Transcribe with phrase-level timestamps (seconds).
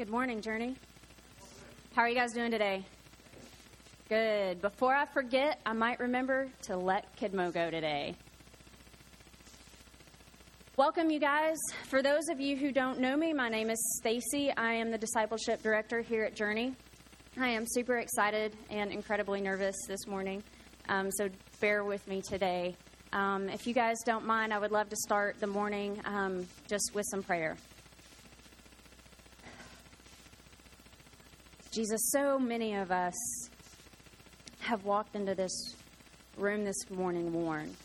[0.00, 0.76] Good morning, Journey.
[1.94, 2.86] How are you guys doing today?
[4.08, 4.62] Good.
[4.62, 8.14] Before I forget, I might remember to let Kidmo go today.
[10.78, 11.58] Welcome, you guys.
[11.84, 14.50] For those of you who don't know me, my name is Stacy.
[14.56, 16.74] I am the discipleship director here at Journey.
[17.38, 20.42] I am super excited and incredibly nervous this morning,
[20.88, 21.28] um, so
[21.60, 22.74] bear with me today.
[23.12, 26.92] Um, if you guys don't mind, I would love to start the morning um, just
[26.94, 27.58] with some prayer.
[31.70, 33.14] Jesus, so many of us
[34.58, 35.76] have walked into this
[36.36, 37.76] room this morning worn.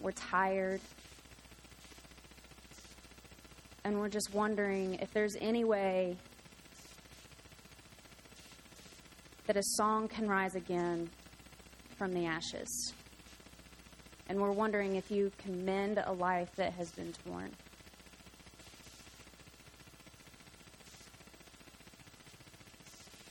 [0.00, 0.80] We're tired.
[3.84, 6.16] And we're just wondering if there's any way
[9.46, 11.08] that a song can rise again
[11.96, 12.92] from the ashes.
[14.28, 17.52] And we're wondering if you can mend a life that has been torn.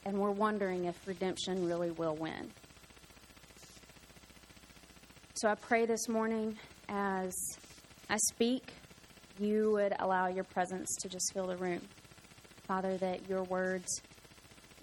[0.05, 2.51] And we're wondering if redemption really will win.
[5.35, 6.57] So I pray this morning
[6.89, 7.33] as
[8.09, 8.71] I speak,
[9.39, 11.81] you would allow your presence to just fill the room.
[12.67, 14.01] Father, that your words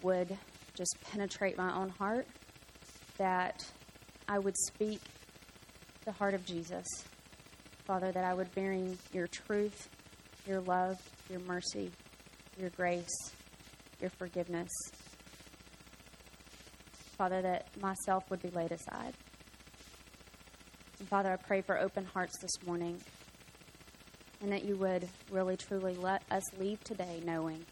[0.03, 0.37] would
[0.75, 2.27] just penetrate my own heart,
[3.17, 3.65] that
[4.29, 5.01] I would speak
[6.05, 6.87] the heart of Jesus.
[7.85, 9.89] Father, that I would bring your truth,
[10.47, 10.97] your love,
[11.29, 11.91] your mercy,
[12.59, 13.33] your grace,
[14.01, 14.71] your forgiveness
[17.21, 19.13] Father, that myself would be laid aside.
[20.99, 22.99] And Father, I pray for open hearts this morning
[24.41, 27.63] and that you would really truly let us leave today knowing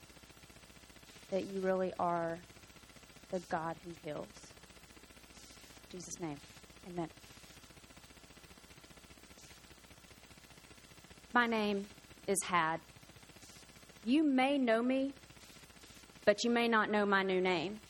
[1.30, 2.38] that you really are
[3.30, 4.26] the God who heals.
[5.84, 6.36] In Jesus' name,
[6.90, 7.08] amen.
[11.32, 11.86] My name
[12.26, 12.80] is Had.
[14.04, 15.14] You may know me,
[16.26, 17.80] but you may not know my new name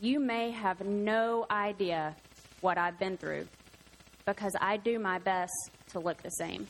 [0.00, 2.14] you may have no idea
[2.60, 3.46] what I've been through
[4.26, 5.52] because I do my best
[5.90, 6.66] to look the same.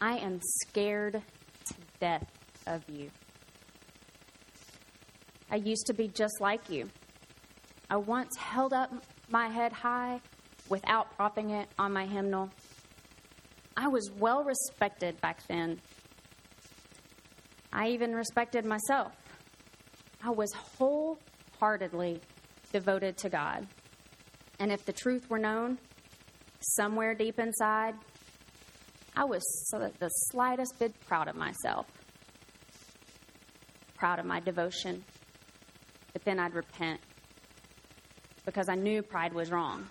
[0.00, 1.22] I am scared
[1.66, 2.26] to death
[2.66, 3.10] of you.
[5.50, 6.88] I used to be just like you.
[7.88, 8.92] I once held up
[9.28, 10.20] my head high
[10.68, 12.50] without propping it on my hymnal.
[13.76, 15.80] I was well respected back then.
[17.72, 19.12] I even respected myself.
[20.22, 21.18] I was whole
[21.60, 22.20] wholeheartedly
[22.72, 23.66] devoted to God.
[24.58, 25.78] And if the truth were known,
[26.60, 27.94] somewhere deep inside,
[29.16, 29.42] I was
[29.98, 31.86] the slightest bit proud of myself,
[33.94, 35.04] proud of my devotion.
[36.12, 37.00] But then I'd repent
[38.44, 39.86] because I knew pride was wrong.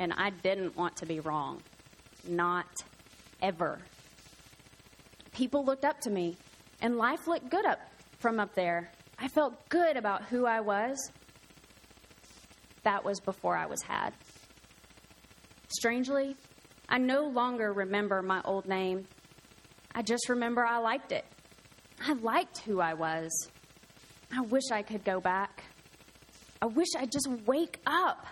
[0.00, 1.60] And I didn't want to be wrong.
[2.28, 2.66] Not
[3.42, 3.78] ever.
[5.32, 6.36] People looked up to me,
[6.80, 7.80] and life looked good up
[8.18, 8.90] from up there.
[9.20, 10.96] I felt good about who I was.
[12.84, 14.12] That was before I was had.
[15.68, 16.36] Strangely,
[16.88, 19.06] I no longer remember my old name.
[19.94, 21.24] I just remember I liked it.
[22.00, 23.30] I liked who I was.
[24.32, 25.64] I wish I could go back.
[26.62, 28.26] I wish I'd just wake up.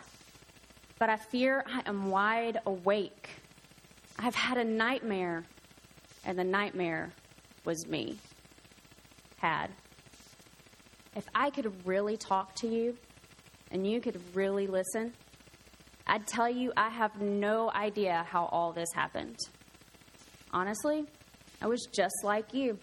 [0.99, 3.29] But I fear I am wide awake.
[4.19, 5.45] I've had a nightmare,
[6.25, 7.13] and the nightmare
[7.65, 8.19] was me.
[9.39, 9.71] Had
[11.17, 12.97] if I could really talk to you
[13.71, 15.15] and you could really listen,
[16.07, 19.39] I'd tell you I have no idea how all this happened.
[20.53, 21.07] Honestly,
[21.61, 22.79] I was just like you.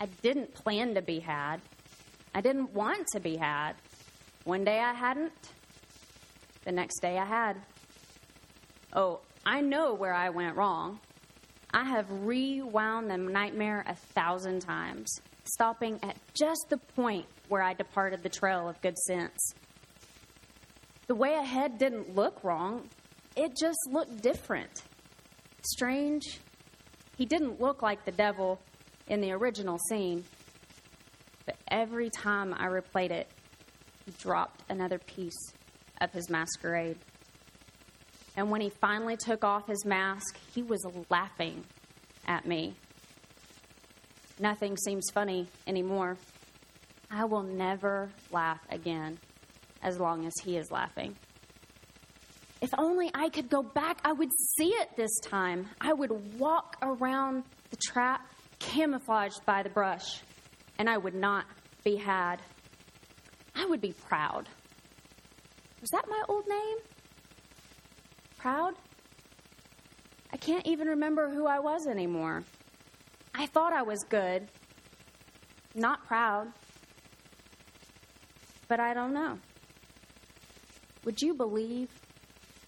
[0.00, 1.60] I didn't plan to be had.
[2.34, 3.74] I didn't want to be had.
[4.44, 5.32] One day I hadn't,
[6.64, 7.56] the next day I had.
[8.94, 10.98] Oh, I know where I went wrong.
[11.72, 15.20] I have rewound the nightmare a thousand times
[15.52, 19.54] stopping at just the point where I departed the trail of good sense.
[21.06, 22.88] The way ahead didn't look wrong,
[23.36, 24.82] it just looked different.
[25.62, 26.40] Strange,
[27.16, 28.60] he didn't look like the devil
[29.08, 30.24] in the original scene,
[31.46, 33.28] but every time I replayed it,
[34.06, 35.52] he dropped another piece
[36.00, 36.96] of his masquerade.
[38.36, 41.64] And when he finally took off his mask, he was laughing
[42.26, 42.74] at me
[44.40, 46.16] nothing seems funny anymore.
[47.10, 49.18] I will never laugh again
[49.82, 51.16] as long as he is laughing.
[52.60, 55.66] If only I could go back, I would see it this time.
[55.80, 58.26] I would walk around the trap
[58.58, 60.20] camouflaged by the brush,
[60.78, 61.46] and I would not
[61.84, 62.36] be had.
[63.54, 64.48] I would be proud.
[65.80, 66.76] Was that my old name?
[68.36, 68.74] Proud?
[70.32, 72.44] I can't even remember who I was anymore.
[73.34, 74.48] I thought I was good,
[75.74, 76.48] not proud,
[78.68, 79.38] but I don't know.
[81.04, 81.88] Would you believe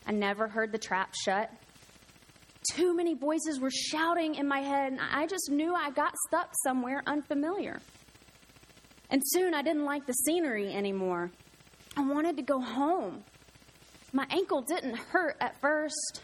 [0.06, 1.50] I never heard the trap shut?
[2.74, 6.50] Too many voices were shouting in my head, and I just knew I got stuck
[6.64, 7.80] somewhere unfamiliar.
[9.10, 11.30] And soon I didn't like the scenery anymore.
[11.96, 13.24] I wanted to go home.
[14.14, 16.22] My ankle didn't hurt at first,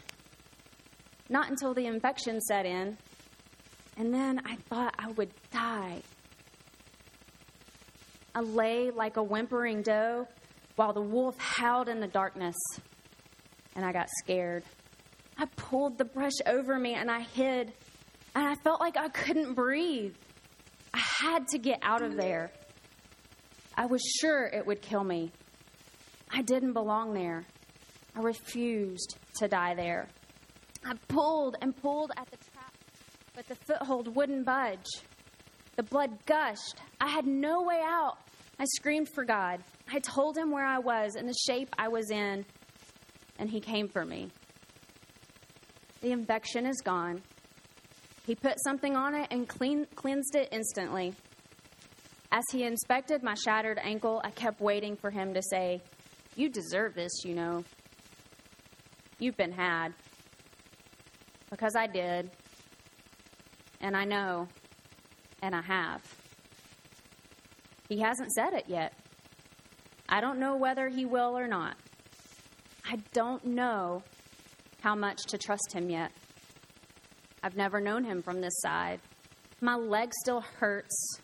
[1.29, 2.97] not until the infection set in.
[3.99, 6.01] And then I thought I would die.
[8.33, 10.25] I lay like a whimpering doe
[10.77, 12.55] while the wolf howled in the darkness,
[13.75, 14.63] and I got scared.
[15.37, 17.73] I pulled the brush over me and I hid,
[18.35, 20.15] and I felt like I couldn't breathe.
[20.93, 22.51] I had to get out of there.
[23.75, 25.31] I was sure it would kill me.
[26.31, 27.45] I didn't belong there.
[28.15, 30.07] I refused to die there.
[30.85, 32.37] I pulled and pulled at the
[33.39, 34.85] but the foothold wouldn't budge.
[35.77, 36.75] The blood gushed.
[36.99, 38.17] I had no way out.
[38.59, 39.63] I screamed for God.
[39.89, 42.43] I told him where I was and the shape I was in,
[43.37, 44.29] and he came for me.
[46.01, 47.21] The infection is gone.
[48.27, 51.13] He put something on it and clean, cleansed it instantly.
[52.33, 55.81] As he inspected my shattered ankle, I kept waiting for him to say,
[56.35, 57.63] You deserve this, you know.
[59.17, 59.93] You've been had.
[61.49, 62.31] Because I did.
[63.81, 64.47] And I know.
[65.41, 66.01] And I have.
[67.87, 68.93] He hasn't said it yet.
[70.07, 71.75] I don't know whether he will or not.
[72.85, 74.03] I don't know
[74.81, 76.11] how much to trust him yet.
[77.43, 78.99] I've never known him from this side.
[79.61, 81.19] My leg still hurts.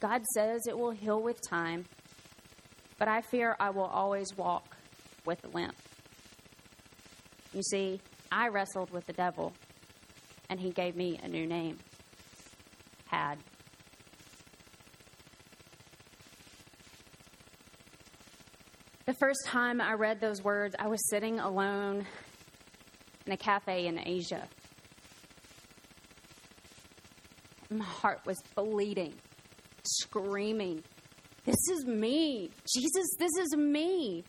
[0.00, 1.84] God says it will heal with time,
[2.98, 4.76] but I fear I will always walk
[5.24, 5.76] with a limp.
[7.54, 9.52] You see, I wrestled with the devil,
[10.52, 11.78] and he gave me a new name
[13.06, 13.38] Had.
[19.06, 22.04] The first time I read those words, I was sitting alone
[23.24, 24.46] in a cafe in Asia.
[27.70, 29.14] My heart was bleeding,
[29.84, 30.84] screaming,
[31.46, 32.50] This is me.
[32.70, 34.22] Jesus, this is me.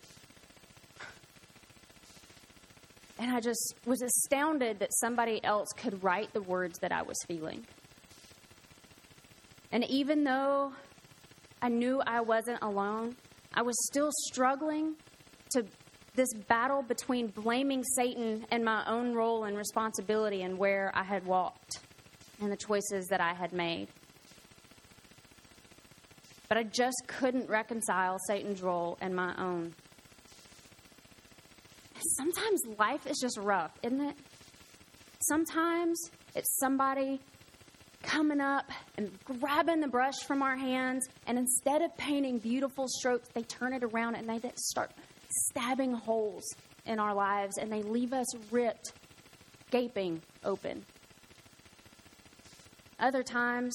[3.24, 7.16] And I just was astounded that somebody else could write the words that I was
[7.26, 7.66] feeling.
[9.72, 10.74] And even though
[11.62, 13.16] I knew I wasn't alone,
[13.54, 14.96] I was still struggling
[15.52, 15.66] to
[16.16, 21.26] this battle between blaming Satan and my own role and responsibility and where I had
[21.26, 21.80] walked
[22.42, 23.88] and the choices that I had made.
[26.50, 29.76] But I just couldn't reconcile Satan's role and my own.
[32.06, 34.16] Sometimes life is just rough, isn't it?
[35.22, 37.22] Sometimes it's somebody
[38.02, 43.30] coming up and grabbing the brush from our hands, and instead of painting beautiful strokes,
[43.30, 44.92] they turn it around and they start
[45.50, 46.44] stabbing holes
[46.86, 48.92] in our lives and they leave us ripped,
[49.72, 50.86] gaping open.
[53.00, 53.74] Other times,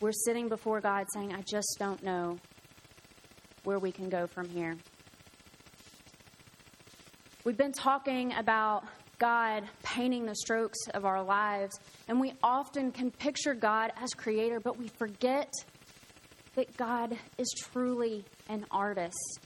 [0.00, 2.38] we're sitting before God saying, I just don't know
[3.64, 4.76] where we can go from here.
[7.44, 8.84] We've been talking about
[9.18, 11.78] God painting the strokes of our lives,
[12.08, 15.52] and we often can picture God as creator, but we forget
[16.54, 19.40] that God is truly an artist.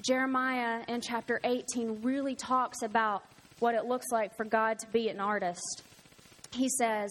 [0.00, 3.22] Jeremiah in chapter 18 really talks about
[3.58, 5.82] what it looks like for God to be an artist.
[6.52, 7.10] He says,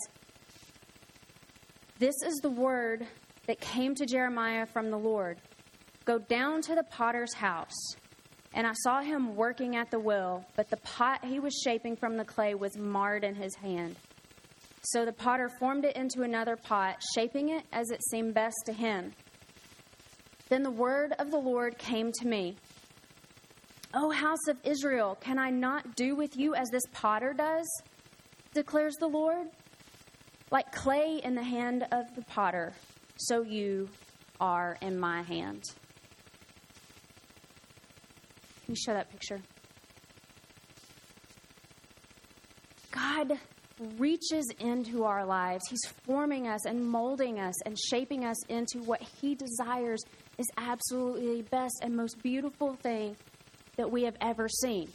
[1.99, 3.05] This is the word
[3.47, 5.39] that came to Jeremiah from the Lord
[6.09, 7.95] Go down to the potter's house
[8.55, 12.17] and I saw him working at the wheel, but the pot he was shaping from
[12.17, 13.95] the clay was marred in his hand.
[14.81, 18.73] So the potter formed it into another pot, shaping it as it seemed best to
[18.73, 19.13] him.
[20.47, 22.57] Then the word of the Lord came to me
[23.93, 27.67] O house of Israel, can I not do with you as this potter does?
[28.55, 29.45] declares the Lord.
[30.49, 32.73] Like clay in the hand of the potter,
[33.17, 33.89] so you
[34.41, 35.65] are in my hand.
[38.69, 39.41] Can you show that picture?
[42.91, 43.39] God
[43.97, 45.63] reaches into our lives.
[45.67, 50.03] He's forming us and molding us and shaping us into what He desires
[50.37, 53.15] is absolutely the best and most beautiful thing
[53.75, 54.87] that we have ever seen.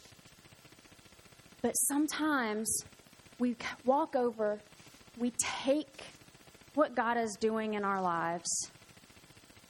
[1.60, 2.84] But sometimes
[3.40, 4.60] we walk over,
[5.18, 6.04] we take
[6.74, 8.70] what God is doing in our lives,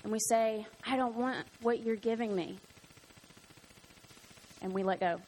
[0.02, 2.58] and we say, I don't want what you're giving me
[4.64, 5.20] and we let go.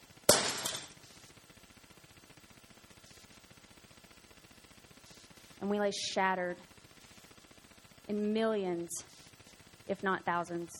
[5.61, 6.57] And we lay shattered
[8.07, 8.89] in millions,
[9.87, 10.71] if not thousands,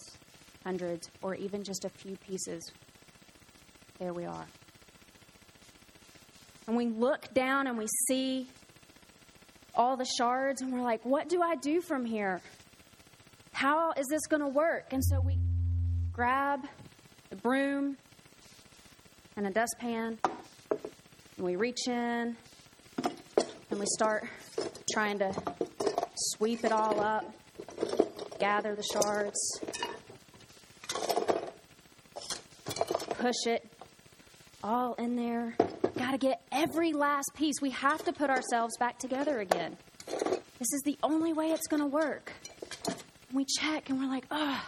[0.66, 2.72] hundreds, or even just a few pieces.
[4.00, 4.46] There we are.
[6.68, 8.50] And we look down and we see
[9.76, 12.42] all the shards, and we're like, what do I do from here?
[13.52, 14.92] How is this going to work?
[14.92, 15.38] And so we
[16.12, 16.68] grab
[17.30, 17.98] the broom
[19.38, 20.18] and a dustpan,
[21.38, 22.36] and we reach in
[23.70, 24.28] and we start
[24.92, 25.32] trying to
[26.16, 27.24] sweep it all up,
[28.40, 29.62] gather the shards,
[33.10, 33.64] push it
[34.64, 35.56] all in there.
[35.98, 37.62] Got to get every last piece.
[37.62, 39.78] We have to put ourselves back together again.
[40.08, 42.32] This is the only way it's going to work.
[43.32, 44.64] We check and we're like, oh,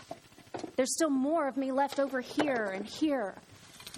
[0.75, 3.35] there's still more of me left over here and here.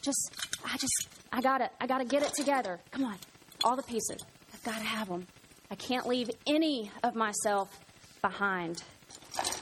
[0.01, 2.79] Just, I just, I gotta, I gotta get it together.
[2.91, 3.17] Come on,
[3.63, 4.17] all the pieces.
[4.53, 5.27] I've got to have them.
[5.69, 7.79] I can't leave any of myself
[8.21, 8.83] behind.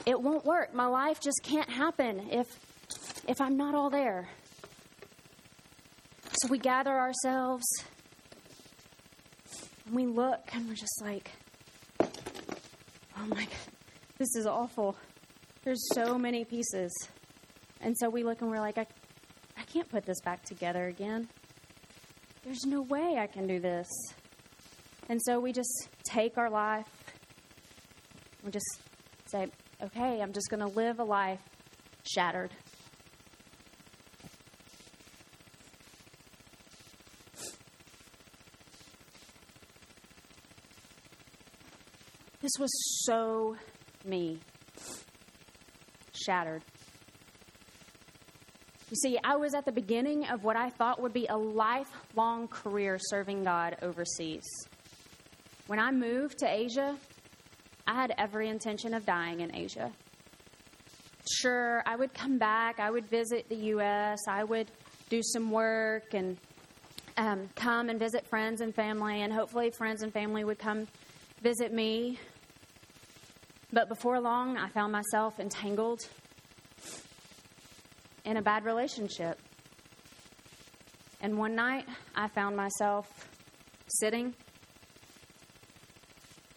[0.06, 0.74] It won't work.
[0.74, 2.46] My life just can't happen if,
[3.28, 4.28] if I'm not all there.
[6.42, 7.64] So we gather ourselves
[9.86, 11.30] and we look and we're just like,
[12.00, 13.74] oh my God,
[14.18, 14.96] this is awful.
[15.64, 16.92] There's so many pieces.
[17.80, 18.86] And so we look and we're like, I
[19.72, 21.28] can't put this back together again.
[22.44, 23.86] There's no way I can do this.
[25.08, 26.86] And so we just take our life,
[28.44, 28.80] we just
[29.26, 29.48] say,
[29.82, 31.40] okay, I'm just going to live a life
[32.04, 32.50] shattered.
[42.40, 42.70] This was
[43.04, 43.56] so
[44.04, 44.40] me.
[46.12, 46.62] Shattered.
[48.90, 52.48] You see, I was at the beginning of what I thought would be a lifelong
[52.48, 54.44] career serving God overseas.
[55.68, 56.96] When I moved to Asia,
[57.86, 59.92] I had every intention of dying in Asia.
[61.38, 64.72] Sure, I would come back, I would visit the U.S., I would
[65.08, 66.36] do some work and
[67.16, 70.88] um, come and visit friends and family, and hopefully, friends and family would come
[71.42, 72.18] visit me.
[73.72, 76.00] But before long, I found myself entangled
[78.24, 79.38] in a bad relationship.
[81.20, 83.06] And one night, I found myself
[83.88, 84.34] sitting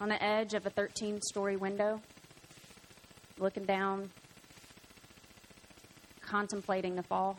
[0.00, 2.00] on the edge of a 13 story window,
[3.38, 4.10] looking down,
[6.20, 7.38] contemplating the fall,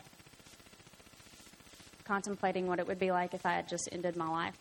[2.04, 4.56] contemplating what it would be like if I had just ended my life.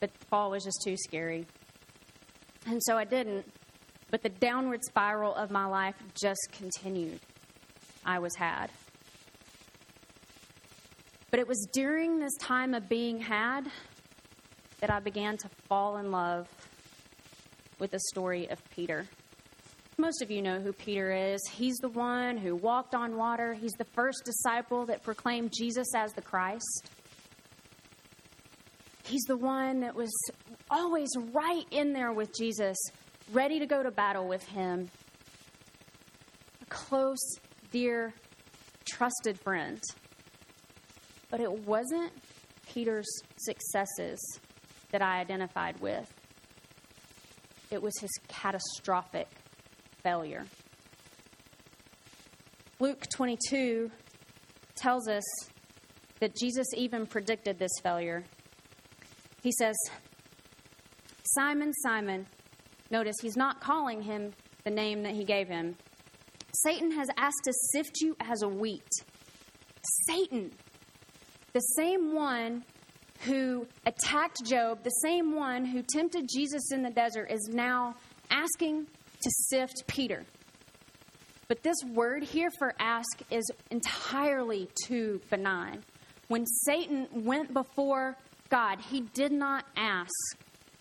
[0.00, 1.46] But fall was just too scary.
[2.66, 3.46] And so I didn't.
[4.10, 7.20] But the downward spiral of my life just continued.
[8.04, 8.70] I was had.
[11.30, 13.66] But it was during this time of being had
[14.80, 16.48] that I began to fall in love
[17.78, 19.06] with the story of Peter.
[19.96, 21.40] Most of you know who Peter is.
[21.52, 26.12] He's the one who walked on water, he's the first disciple that proclaimed Jesus as
[26.12, 26.90] the Christ.
[29.04, 30.12] He's the one that was
[30.70, 32.76] always right in there with Jesus,
[33.32, 34.90] ready to go to battle with him.
[36.62, 37.36] A close,
[37.70, 38.12] dear,
[38.84, 39.80] trusted friend.
[41.30, 42.12] But it wasn't
[42.68, 44.20] Peter's successes
[44.90, 46.12] that I identified with,
[47.70, 49.28] it was his catastrophic
[50.02, 50.44] failure.
[52.78, 53.90] Luke 22
[54.76, 55.24] tells us
[56.20, 58.24] that Jesus even predicted this failure.
[59.42, 59.74] He says,
[61.24, 62.26] Simon, Simon,
[62.94, 64.32] notice he's not calling him
[64.62, 65.74] the name that he gave him.
[66.62, 68.88] Satan has asked to sift you as a wheat.
[70.06, 70.52] Satan,
[71.52, 72.64] the same one
[73.22, 77.96] who attacked Job, the same one who tempted Jesus in the desert, is now
[78.30, 80.24] asking to sift Peter.
[81.48, 85.82] But this word here for ask is entirely too benign.
[86.28, 88.16] When Satan went before
[88.50, 90.12] God, he did not ask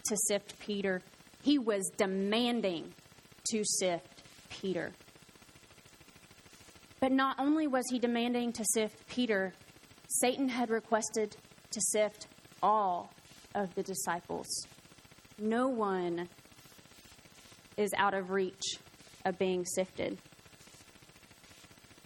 [0.06, 1.02] to sift Peter,
[1.44, 2.94] he was demanding
[3.52, 4.92] to sift Peter.
[7.00, 9.54] But not only was he demanding to sift Peter,
[10.08, 11.36] Satan had requested
[11.72, 12.28] to sift
[12.62, 13.12] all
[13.54, 14.48] of the disciples.
[15.38, 16.30] No one
[17.76, 18.64] is out of reach
[19.26, 20.18] of being sifted.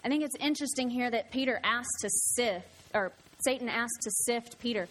[0.04, 3.12] I think it's interesting here that Peter asked to sift, or
[3.44, 4.88] Satan asked to sift Peter,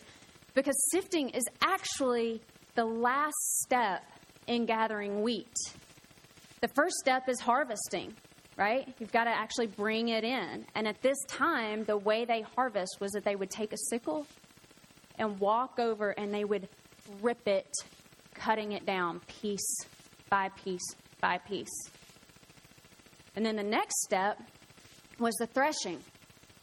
[0.54, 2.42] because sifting is actually
[2.76, 4.04] the last step
[4.48, 5.54] in gathering wheat.
[6.62, 8.16] The first step is harvesting,
[8.58, 8.92] right?
[9.00, 10.66] You've got to actually bring it in.
[10.74, 14.26] And at this time, the way they harvest was that they would take a sickle
[15.20, 16.68] and walk over and they would
[17.22, 17.70] rip it,
[18.34, 19.86] cutting it down piece
[20.30, 21.90] by piece by piece.
[23.36, 24.40] And then the next step
[25.20, 26.00] was the threshing.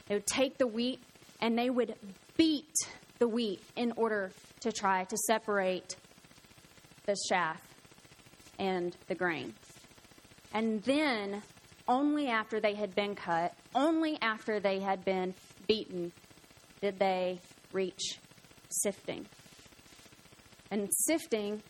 [0.08, 1.00] They would take the wheat
[1.40, 1.94] and they would
[2.36, 2.74] beat
[3.18, 5.96] the wheat in order to try to separate
[7.06, 7.60] the chaff
[8.58, 9.54] and the grain.
[10.52, 11.42] And then,
[11.88, 15.34] only after they had been cut, only after they had been
[15.66, 16.12] beaten,
[16.80, 17.40] did they
[17.72, 18.18] reach
[18.82, 19.26] sifting.
[20.70, 21.62] And sifting,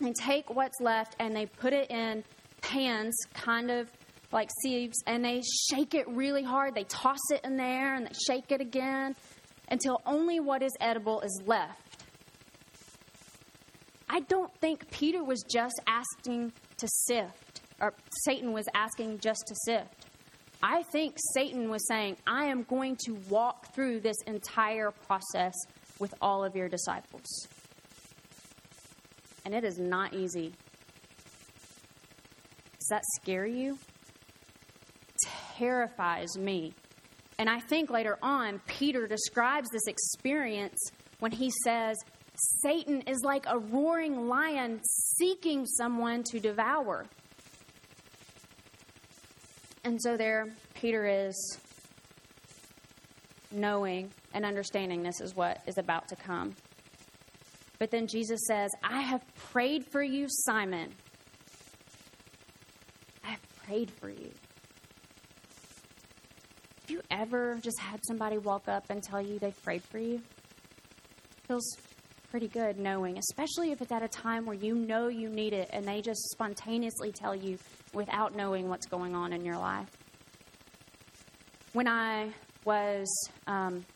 [0.00, 2.22] they take what's left and they put it in
[2.60, 3.90] pans, kind of
[4.32, 6.74] like sieves, and they shake it really hard.
[6.74, 9.14] They toss it in there and they shake it again
[9.68, 11.85] until only what is edible is left.
[14.08, 17.94] I don't think Peter was just asking to sift, or
[18.24, 20.06] Satan was asking just to sift.
[20.62, 25.54] I think Satan was saying, I am going to walk through this entire process
[25.98, 27.26] with all of your disciples.
[29.44, 30.52] And it is not easy.
[32.78, 33.78] Does that scare you?
[35.56, 36.74] Terrifies me.
[37.38, 40.78] And I think later on, Peter describes this experience
[41.18, 41.96] when he says,
[42.36, 47.06] Satan is like a roaring lion seeking someone to devour.
[49.84, 51.58] And so there, Peter is
[53.52, 56.54] knowing and understanding this is what is about to come.
[57.78, 60.92] But then Jesus says, I have prayed for you, Simon.
[63.24, 64.30] I have prayed for you.
[66.80, 70.20] Have you ever just had somebody walk up and tell you they prayed for you?
[71.48, 71.76] Feels
[72.36, 75.70] pretty good knowing, especially if it's at a time where you know you need it
[75.72, 77.58] and they just spontaneously tell you
[77.94, 79.88] without knowing what's going on in your life.
[81.72, 82.28] When I
[82.66, 83.06] was
[83.46, 83.86] um,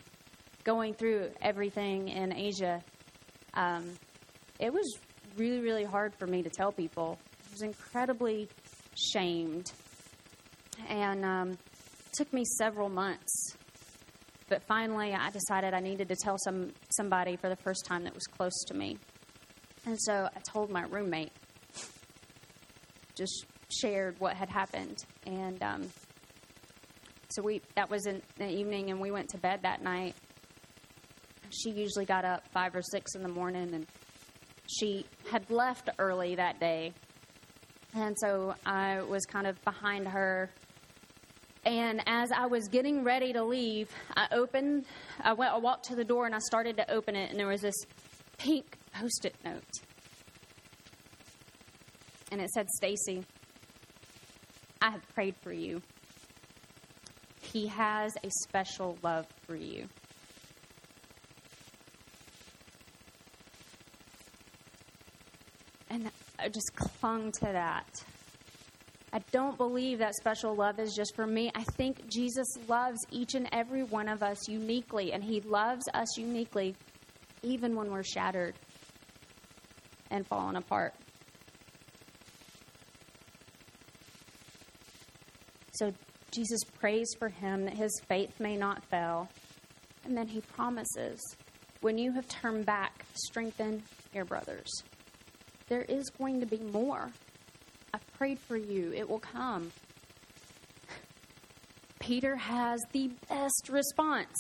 [0.64, 2.83] going through everything in Asia,
[3.53, 3.90] um,
[4.59, 4.90] it was
[5.37, 7.18] really, really hard for me to tell people.
[7.46, 8.48] I was incredibly
[9.12, 9.70] shamed.
[10.88, 11.59] And um,
[12.14, 13.55] took me several months
[14.50, 18.12] but finally, I decided I needed to tell some somebody for the first time that
[18.12, 18.98] was close to me.
[19.86, 21.32] And so I told my roommate,
[23.14, 23.46] just
[23.80, 24.98] shared what had happened.
[25.24, 25.88] And um,
[27.30, 30.16] so we that was in the evening, and we went to bed that night.
[31.50, 33.86] She usually got up five or six in the morning, and
[34.66, 36.92] she had left early that day.
[37.94, 40.50] And so I was kind of behind her
[41.64, 44.87] and as I was getting ready to leave, I opened,
[45.23, 47.46] I, went, I walked to the door and I started to open it, and there
[47.46, 47.77] was this
[48.38, 49.62] pink post it note.
[52.33, 53.25] And it said, Stacy,
[54.81, 55.83] I have prayed for you.
[57.40, 59.88] He has a special love for you.
[65.90, 67.88] And I just clung to that.
[69.12, 71.51] I don't believe that special love is just for me.
[71.55, 76.16] I think Jesus loves each and every one of us uniquely, and He loves us
[76.16, 76.77] uniquely
[77.42, 78.55] even when we're shattered
[80.11, 80.94] and falling apart.
[85.73, 85.92] So
[86.31, 89.29] Jesus prays for him that his faith may not fail.
[90.05, 91.20] And then he promises,
[91.81, 94.70] when you have turned back, strengthen your brothers.
[95.68, 97.11] There is going to be more
[98.20, 98.92] prayed for you.
[98.94, 99.72] It will come.
[102.00, 104.37] Peter has the best response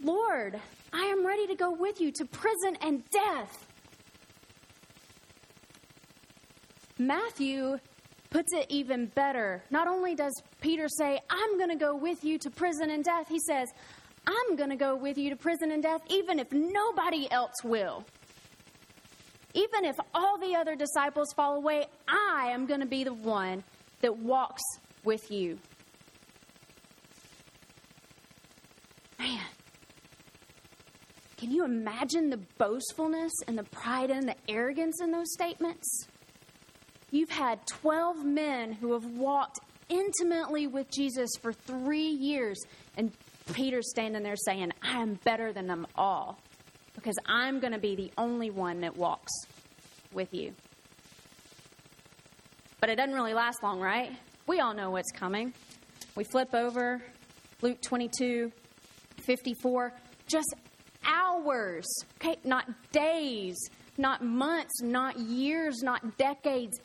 [0.00, 0.58] Lord,
[0.90, 3.66] I am ready to go with you to prison and death.
[6.98, 7.78] Matthew
[8.30, 9.62] puts it even better.
[9.70, 10.32] Not only does
[10.62, 13.68] Peter say, I'm going to go with you to prison and death, he says,
[14.26, 18.06] I'm going to go with you to prison and death even if nobody else will.
[19.54, 23.62] Even if all the other disciples fall away, I am going to be the one
[24.00, 24.62] that walks
[25.04, 25.58] with you.
[29.18, 29.44] Man,
[31.36, 36.06] can you imagine the boastfulness and the pride and the arrogance in those statements?
[37.10, 39.60] You've had 12 men who have walked
[39.90, 42.58] intimately with Jesus for three years,
[42.96, 43.12] and
[43.52, 46.38] Peter's standing there saying, I am better than them all
[47.02, 49.32] because I'm going to be the only one that walks
[50.12, 50.52] with you.
[52.80, 54.12] But it doesn't really last long, right?
[54.46, 55.52] We all know what's coming.
[56.14, 57.02] We flip over
[57.60, 58.52] Luke 22,
[59.24, 59.92] 54,
[60.26, 60.54] just
[61.04, 61.86] hours,
[62.16, 62.36] okay?
[62.44, 63.56] Not days,
[63.98, 66.78] not months, not years, not decades,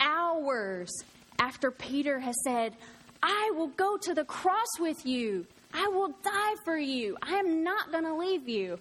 [0.00, 0.90] hours
[1.38, 2.74] after Peter has said,
[3.22, 5.46] I will go to the cross with you.
[5.72, 7.16] I will die for you.
[7.22, 8.78] I am not going to leave you.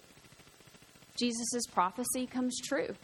[1.20, 2.96] Jesus' prophecy comes true.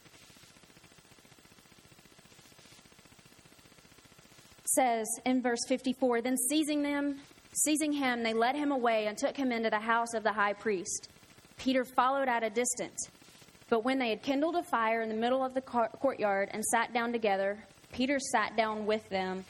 [4.75, 7.17] says in verse 54 Then seizing them,
[7.53, 10.53] seizing him, they led him away and took him into the house of the high
[10.53, 11.09] priest.
[11.57, 13.09] Peter followed at a distance.
[13.69, 16.93] But when they had kindled a fire in the middle of the courtyard and sat
[16.93, 19.43] down together, Peter sat down with them.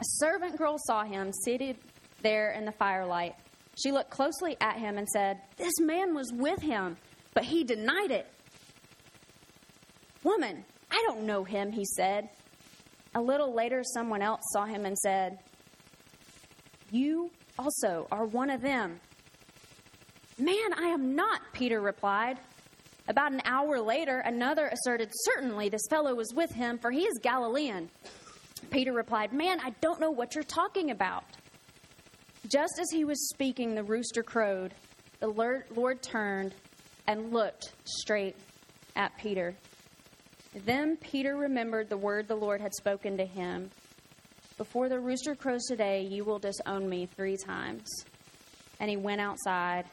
[0.00, 1.76] A servant girl saw him seated
[2.22, 3.34] there in the firelight.
[3.82, 6.96] She looked closely at him and said, This man was with him,
[7.36, 8.26] but he denied it.
[10.24, 12.30] Woman, I don't know him, he said.
[13.14, 15.38] A little later, someone else saw him and said,
[16.90, 18.98] You also are one of them.
[20.38, 22.38] Man, I am not, Peter replied.
[23.06, 27.18] About an hour later, another asserted, Certainly this fellow was with him, for he is
[27.22, 27.90] Galilean.
[28.70, 31.24] Peter replied, Man, I don't know what you're talking about.
[32.48, 34.72] Just as he was speaking, the rooster crowed.
[35.20, 36.54] The Lord turned
[37.06, 38.36] and looked straight
[38.96, 39.54] at Peter.
[40.64, 43.70] Then Peter remembered the word the Lord had spoken to him
[44.56, 47.86] Before the rooster crows today, you will disown me three times.
[48.80, 49.84] And he went outside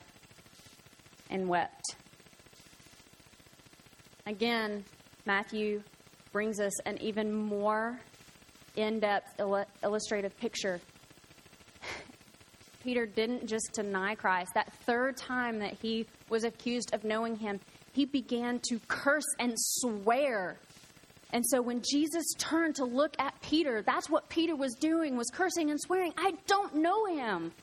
[1.29, 1.95] and wept.
[4.25, 4.85] Again,
[5.25, 5.83] Matthew
[6.31, 7.99] brings us an even more
[8.75, 9.39] in depth
[9.83, 10.79] illustrative picture.
[12.83, 14.51] Peter didn't just deny Christ.
[14.55, 17.59] That third time that he was accused of knowing him,
[17.93, 20.57] he began to curse and swear.
[21.31, 25.29] And so when Jesus turned to look at Peter, that's what Peter was doing, was
[25.29, 26.13] cursing and swearing.
[26.17, 27.53] I don't know him.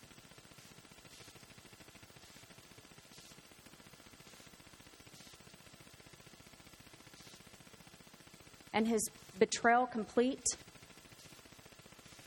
[8.73, 10.47] and his betrayal complete,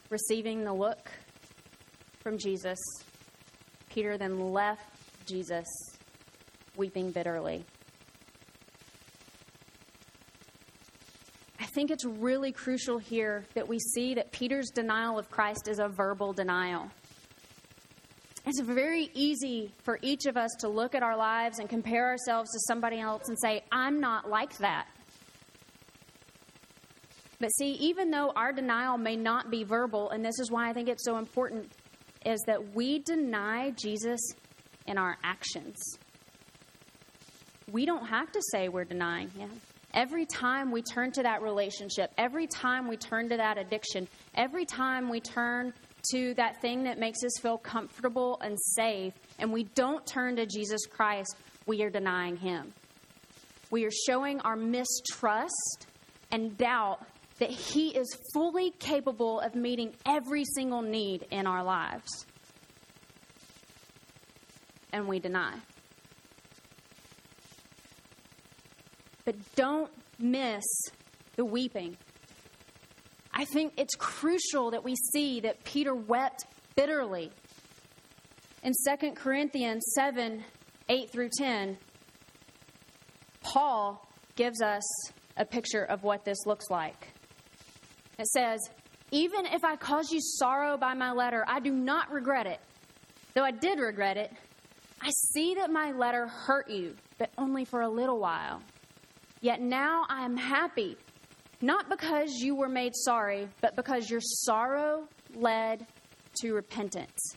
[0.10, 1.10] receiving the look
[2.24, 2.80] from Jesus,
[3.90, 4.82] Peter then left
[5.26, 5.68] Jesus
[6.78, 7.66] weeping bitterly.
[11.60, 15.80] I think it's really crucial here that we see that Peter's denial of Christ is
[15.80, 16.90] a verbal denial.
[18.46, 22.52] It's very easy for each of us to look at our lives and compare ourselves
[22.52, 24.88] to somebody else and say, I'm not like that.
[27.40, 30.74] But see, even though our denial may not be verbal, and this is why I
[30.74, 31.72] think it's so important,
[32.26, 34.20] is that we deny Jesus
[34.88, 35.78] in our actions.
[37.72, 39.50] We don't have to say we're denying him.
[39.94, 44.66] Every time we turn to that relationship, every time we turn to that addiction, every
[44.66, 45.74] time we turn
[46.12, 50.46] to that thing that makes us feel comfortable and safe, and we don't turn to
[50.46, 52.74] Jesus Christ, we are denying him.
[53.72, 55.88] We are showing our mistrust
[56.32, 57.06] and doubt
[57.44, 62.26] that He is fully capable of meeting every single need in our lives.
[64.94, 65.56] And we deny.
[69.26, 70.64] But don't miss
[71.36, 71.98] the weeping.
[73.34, 76.46] I think it's crucial that we see that Peter wept
[76.78, 77.30] bitterly.
[78.64, 80.46] In 2 Corinthians 7
[80.88, 81.78] 8 through 10,
[83.42, 84.84] Paul gives us
[85.36, 87.13] a picture of what this looks like.
[88.20, 88.60] It says,
[89.12, 92.60] Even if I cause you sorrow by my letter, I do not regret it.
[93.34, 94.32] Though I did regret it,
[95.02, 98.62] I see that my letter hurt you, but only for a little while.
[99.42, 100.96] Yet now I am happy,
[101.62, 105.86] not because you were made sorry, but because your sorrow led
[106.42, 107.36] to repentance.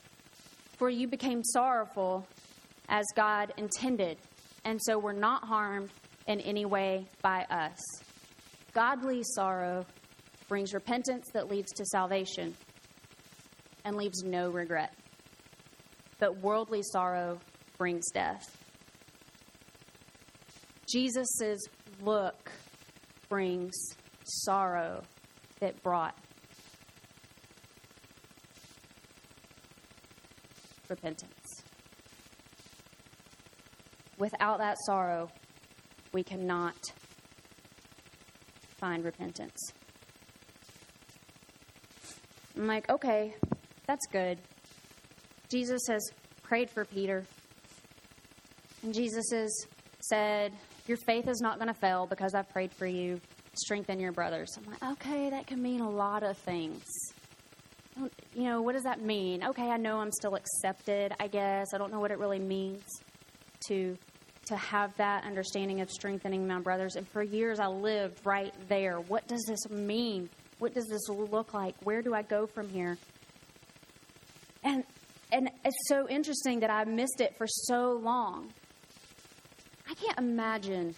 [0.77, 2.27] For you became sorrowful
[2.89, 4.19] as God intended,
[4.65, 5.91] and so were not harmed
[6.29, 7.81] in any way by us.
[8.73, 9.87] Godly sorrow
[10.49, 12.57] brings repentance that leads to salvation
[13.85, 14.95] and leaves no regret.
[16.19, 17.39] But worldly sorrow
[17.79, 18.57] brings death.
[20.89, 21.61] Jesus'
[22.01, 22.51] look
[23.29, 23.75] brings
[24.25, 25.03] sorrow
[25.61, 26.17] that brought
[30.89, 31.33] repentance.
[34.19, 35.29] Without that sorrow,
[36.13, 36.77] we cannot
[38.79, 39.73] find repentance.
[42.57, 43.35] I'm like, okay,
[43.87, 44.39] that's good.
[45.51, 46.11] Jesus has
[46.43, 47.25] prayed for Peter.
[48.83, 49.67] And Jesus has
[50.01, 50.53] said,
[50.87, 53.21] Your faith is not going to fail because I've prayed for you.
[53.55, 54.57] Strengthen your brothers.
[54.57, 56.85] I'm like, okay, that can mean a lot of things.
[58.35, 59.43] You know, what does that mean?
[59.43, 61.73] Okay, I know I'm still accepted, I guess.
[61.73, 62.85] I don't know what it really means
[63.69, 63.97] to
[64.47, 66.95] to have that understanding of strengthening my brothers.
[66.95, 69.01] And for years I lived right there.
[69.01, 70.29] What does this mean?
[70.59, 71.75] What does this look like?
[71.83, 72.97] Where do I go from here?
[74.65, 74.85] And
[75.33, 78.53] and it's so interesting that I missed it for so long.
[79.89, 80.95] I can't imagine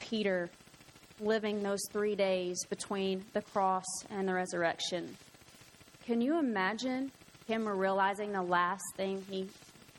[0.00, 0.50] Peter
[1.20, 5.16] living those three days between the cross and the resurrection.
[6.04, 7.12] Can you imagine
[7.46, 9.48] him realizing the last thing he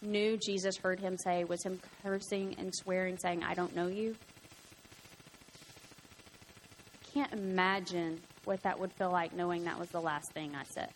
[0.01, 4.15] knew Jesus heard him say was him cursing and swearing, saying, I don't know you?
[7.13, 10.89] Can't imagine what that would feel like knowing that was the last thing I said.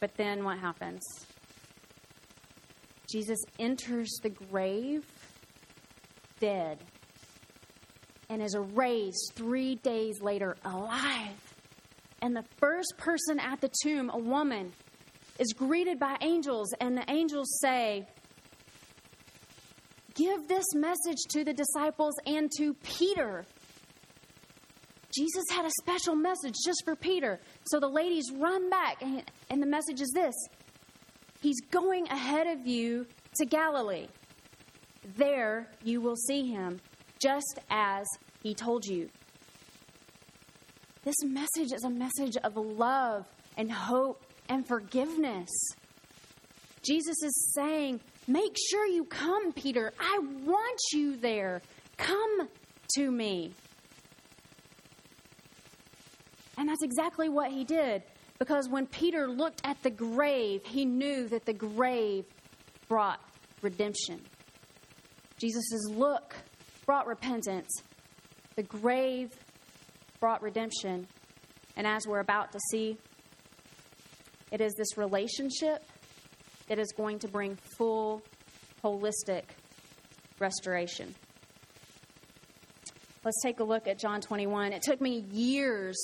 [0.00, 1.02] But then what happens?
[3.12, 5.04] Jesus enters the grave
[6.40, 6.78] dead
[8.30, 11.54] and is raised three days later alive.
[12.22, 14.72] And the first person at the tomb, a woman,
[15.38, 18.06] is greeted by angels, and the angels say,
[20.14, 23.44] Give this message to the disciples and to Peter.
[25.16, 27.40] Jesus had a special message just for Peter.
[27.64, 30.34] So the ladies run back, and, and the message is this
[31.40, 34.08] He's going ahead of you to Galilee.
[35.16, 36.80] There you will see him,
[37.20, 38.06] just as
[38.42, 39.08] he told you.
[41.02, 45.48] This message is a message of love and hope and forgiveness.
[46.82, 49.92] Jesus is saying, Make sure you come, Peter.
[49.98, 51.62] I want you there.
[51.96, 52.48] Come
[52.96, 53.52] to me.
[56.60, 58.02] And that's exactly what he did.
[58.38, 62.26] Because when Peter looked at the grave, he knew that the grave
[62.86, 63.18] brought
[63.62, 64.20] redemption.
[65.38, 66.34] Jesus' look
[66.84, 67.70] brought repentance.
[68.56, 69.32] The grave
[70.20, 71.08] brought redemption.
[71.76, 72.98] And as we're about to see,
[74.52, 75.82] it is this relationship
[76.68, 78.20] that is going to bring full,
[78.84, 79.44] holistic
[80.38, 81.14] restoration.
[83.24, 84.74] Let's take a look at John 21.
[84.74, 85.96] It took me years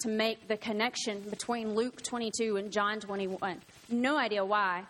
[0.00, 3.60] to make the connection between Luke 22 and John 21.
[3.88, 4.84] No idea why.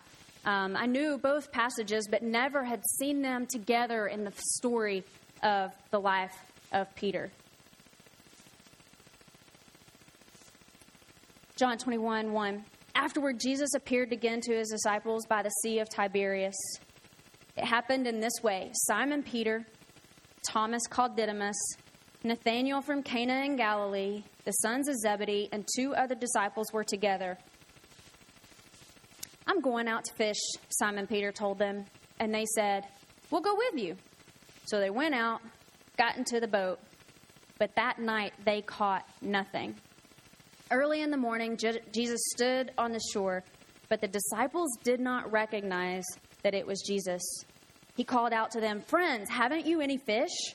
[0.45, 5.05] Um, I knew both passages, but never had seen them together in the story
[5.42, 6.35] of the life
[6.73, 7.31] of Peter.
[11.57, 12.64] John 21 1.
[12.95, 16.57] Afterward, Jesus appeared again to his disciples by the Sea of Tiberias.
[17.57, 19.66] It happened in this way Simon Peter,
[20.49, 21.57] Thomas called Didymus,
[22.27, 27.39] Nathanael from Cana in Galilee, the sons of Zebedee, and two other disciples were together.
[29.47, 31.85] I'm going out to fish, Simon Peter told them.
[32.19, 32.85] And they said,
[33.31, 33.97] We'll go with you.
[34.67, 35.41] So they went out,
[35.97, 36.81] got into the boat,
[37.59, 39.77] but that night they caught nothing.
[40.73, 41.57] Early in the morning,
[41.93, 43.45] Jesus stood on the shore,
[43.89, 46.05] but the disciples did not recognize
[46.43, 47.23] that it was Jesus.
[47.97, 50.55] He called out to them, Friends, haven't you any fish?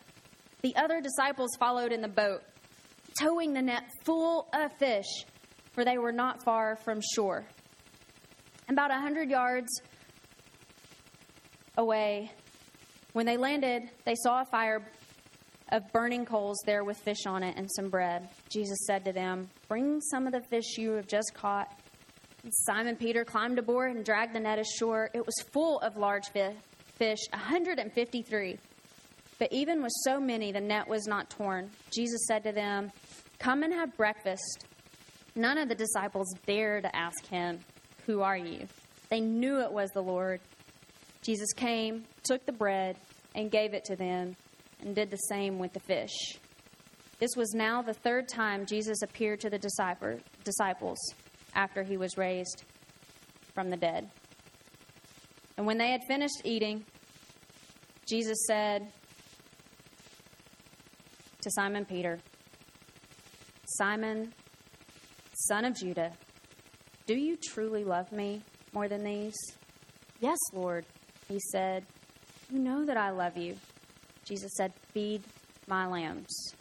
[0.61, 2.43] The other disciples followed in the boat,
[3.19, 5.25] towing the net full of fish,
[5.73, 7.45] for they were not far from shore.
[8.69, 9.81] About a hundred yards
[11.77, 12.31] away,
[13.13, 14.87] when they landed, they saw a fire
[15.71, 18.29] of burning coals there with fish on it and some bread.
[18.49, 21.73] Jesus said to them, Bring some of the fish you have just caught.
[22.49, 25.09] Simon Peter climbed aboard and dragged the net ashore.
[25.13, 28.57] It was full of large fish, 153.
[29.41, 31.71] But even with so many, the net was not torn.
[31.89, 32.91] Jesus said to them,
[33.39, 34.67] Come and have breakfast.
[35.33, 37.57] None of the disciples dared to ask him,
[38.05, 38.67] who are you?
[39.09, 40.41] They knew it was the Lord.
[41.23, 42.97] Jesus came, took the bread,
[43.33, 44.35] and gave it to them,
[44.79, 46.37] and did the same with the fish.
[47.17, 50.99] This was now the third time Jesus appeared to the disciples
[51.55, 52.63] after he was raised
[53.55, 54.07] from the dead.
[55.57, 56.85] And when they had finished eating,
[58.05, 58.91] Jesus said
[61.41, 62.19] to Simon Peter,
[63.65, 64.33] Simon,
[65.33, 66.11] son of Judah,
[67.07, 68.41] do you truly love me
[68.73, 69.35] more than these?
[70.19, 70.85] Yes, Lord,
[71.27, 71.85] he said.
[72.51, 73.57] You know that I love you.
[74.25, 75.23] Jesus said, Feed
[75.67, 76.53] my lambs.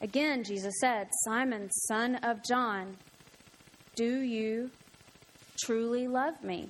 [0.00, 2.96] Again, Jesus said, Simon, son of John,
[3.96, 4.70] do you
[5.64, 6.68] truly love me?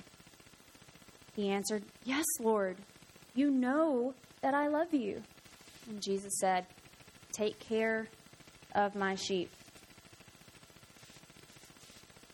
[1.35, 2.77] He answered, Yes, Lord,
[3.33, 5.21] you know that I love you.
[5.89, 6.65] And Jesus said,
[7.31, 8.07] Take care
[8.73, 9.51] of my sheep.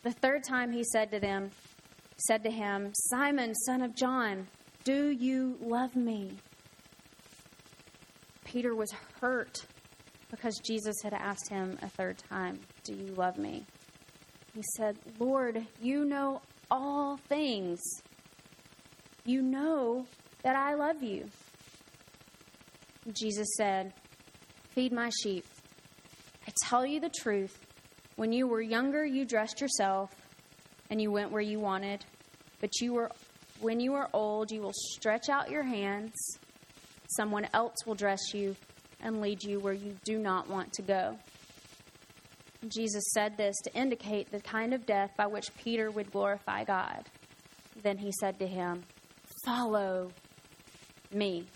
[0.02, 1.50] The third time he said to them,
[2.16, 4.48] said to him, Simon, son of John,
[4.84, 6.38] do you love me?
[8.44, 9.64] Peter was hurt
[10.30, 13.64] because Jesus had asked him a third time, Do you love me?
[14.54, 17.80] He said, Lord, you know all things.
[19.24, 20.06] You know
[20.42, 21.28] that I love you.
[23.10, 23.92] Jesus said,
[24.70, 25.44] Feed my sheep.
[26.46, 27.58] I tell you the truth.
[28.16, 30.10] When you were younger, you dressed yourself
[30.90, 32.04] and you went where you wanted.
[32.60, 33.10] But you were,
[33.60, 36.12] when you are old, you will stretch out your hands.
[37.16, 38.56] Someone else will dress you
[39.00, 41.18] and lead you where you do not want to go.
[42.68, 47.04] Jesus said this to indicate the kind of death by which Peter would glorify God.
[47.82, 48.84] Then he said to him,
[49.44, 50.12] Follow
[51.10, 51.46] me.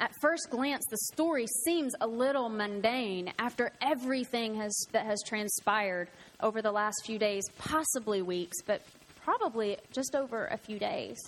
[0.00, 6.08] At first glance, the story seems a little mundane after everything has, that has transpired
[6.40, 8.82] over the last few days, possibly weeks, but
[9.22, 11.18] probably just over a few days.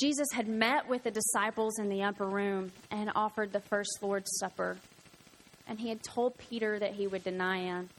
[0.00, 4.30] Jesus had met with the disciples in the upper room and offered the first Lord's
[4.38, 4.78] Supper.
[5.66, 7.90] And he had told Peter that he would deny him.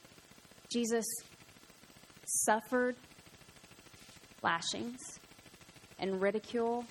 [0.74, 1.06] Jesus
[2.26, 2.96] suffered
[4.42, 5.20] lashings
[6.00, 6.86] and ridicule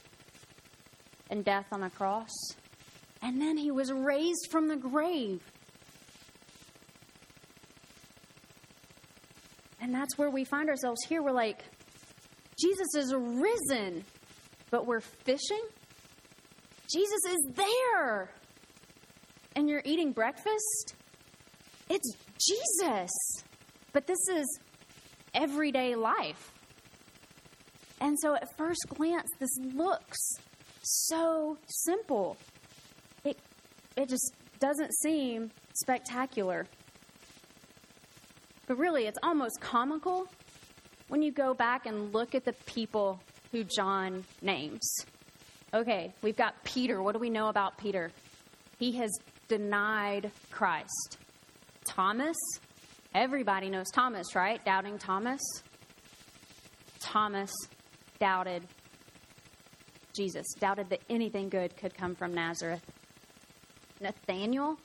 [1.31, 2.31] and death on a cross.
[3.23, 5.41] And then he was raised from the grave.
[9.81, 11.23] And that's where we find ourselves here.
[11.23, 11.65] We're like,
[12.59, 14.05] Jesus is risen
[14.71, 15.63] but we're fishing?
[16.91, 18.31] Jesus is there.
[19.57, 20.95] And you're eating breakfast?
[21.89, 23.11] It's Jesus.
[23.93, 24.61] But this is
[25.35, 26.53] everyday life.
[28.01, 30.19] And so at first glance, this looks
[30.83, 32.37] so simple.
[33.25, 33.39] It,
[33.97, 36.67] it just doesn't seem spectacular.
[38.67, 40.27] But really, it's almost comical
[41.09, 43.21] when you go back and look at the people
[43.53, 44.89] who John names.
[45.75, 47.03] Okay, we've got Peter.
[47.03, 48.11] What do we know about Peter?
[48.79, 49.11] He has
[49.49, 51.19] denied Christ.
[51.85, 52.37] Thomas,
[53.15, 54.65] everybody knows Thomas, right?
[54.65, 55.41] Doubting Thomas.
[57.01, 57.51] Thomas
[58.21, 58.63] doubted
[60.21, 62.85] Jesus, doubted that anything good could come from Nazareth.
[64.03, 64.79] Nathaniel,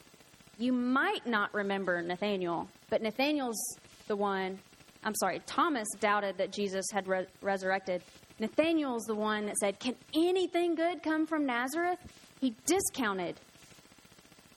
[0.57, 3.59] you might not remember Nathaniel, but Nathaniel's
[4.07, 4.57] the one,
[5.03, 8.01] I'm sorry, Thomas doubted that Jesus had re- resurrected.
[8.39, 11.99] Nathaniel's the one that said, Can anything good come from Nazareth?
[12.39, 13.37] He discounted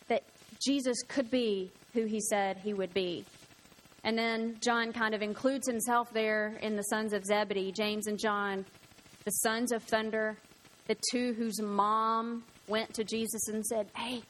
[0.07, 0.23] that
[0.64, 3.25] Jesus could be who he said he would be.
[4.05, 8.17] And then John kind of includes himself there in the sons of Zebedee, James and
[8.17, 8.64] John,
[9.25, 10.38] the sons of thunder,
[10.88, 14.22] the two whose mom went to Jesus and said, Hey,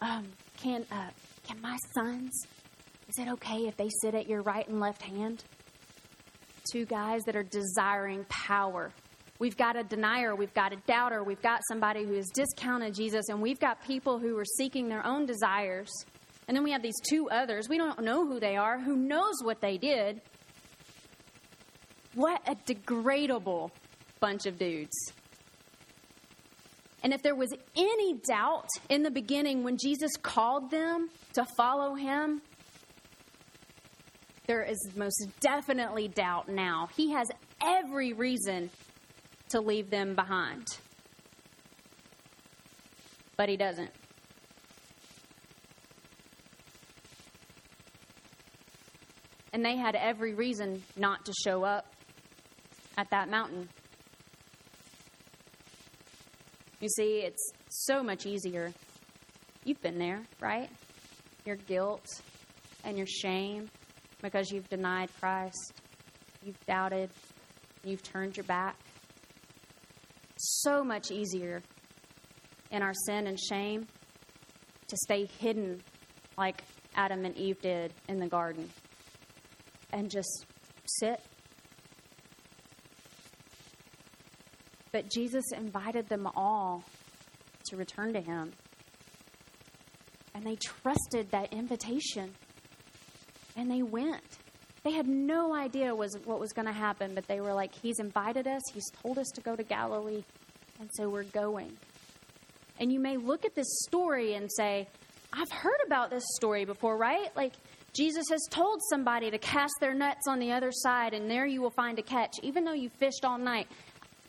[0.00, 1.10] um, can, uh,
[1.46, 2.30] can my sons,
[3.08, 5.42] is it okay if they sit at your right and left hand?
[6.70, 8.92] two guys that are desiring power.
[9.38, 13.28] We've got a denier, we've got a doubter, we've got somebody who has discounted Jesus,
[13.28, 15.90] and we've got people who are seeking their own desires.
[16.46, 17.68] And then we have these two others.
[17.68, 18.78] We don't know who they are.
[18.78, 20.20] Who knows what they did?
[22.14, 23.70] What a degradable
[24.20, 25.12] bunch of dudes.
[27.02, 31.94] And if there was any doubt in the beginning when Jesus called them to follow
[31.94, 32.40] him,
[34.46, 36.88] there is most definitely doubt now.
[36.96, 37.28] He has
[37.60, 38.70] every reason
[39.50, 40.66] to leave them behind.
[43.36, 43.90] But he doesn't.
[49.52, 51.92] And they had every reason not to show up
[52.96, 53.68] at that mountain.
[56.82, 58.72] You see, it's so much easier.
[59.64, 60.68] You've been there, right?
[61.46, 62.20] Your guilt
[62.82, 63.70] and your shame
[64.20, 65.74] because you've denied Christ,
[66.42, 67.08] you've doubted,
[67.84, 68.74] you've turned your back.
[70.36, 71.62] So much easier
[72.72, 73.86] in our sin and shame
[74.88, 75.80] to stay hidden
[76.36, 76.64] like
[76.96, 78.68] Adam and Eve did in the garden
[79.92, 80.46] and just
[80.86, 81.20] sit.
[84.92, 86.84] But Jesus invited them all
[87.70, 88.52] to return to Him.
[90.34, 92.34] And they trusted that invitation.
[93.56, 94.22] And they went.
[94.84, 97.98] They had no idea was what was going to happen, but they were like, He's
[97.98, 98.62] invited us.
[98.72, 100.24] He's told us to go to Galilee,
[100.80, 101.76] and so we're going.
[102.80, 104.88] And you may look at this story and say,
[105.32, 107.34] I've heard about this story before, right?
[107.36, 107.52] Like,
[107.94, 111.62] Jesus has told somebody to cast their nets on the other side, and there you
[111.62, 112.32] will find a catch.
[112.42, 113.68] Even though you fished all night,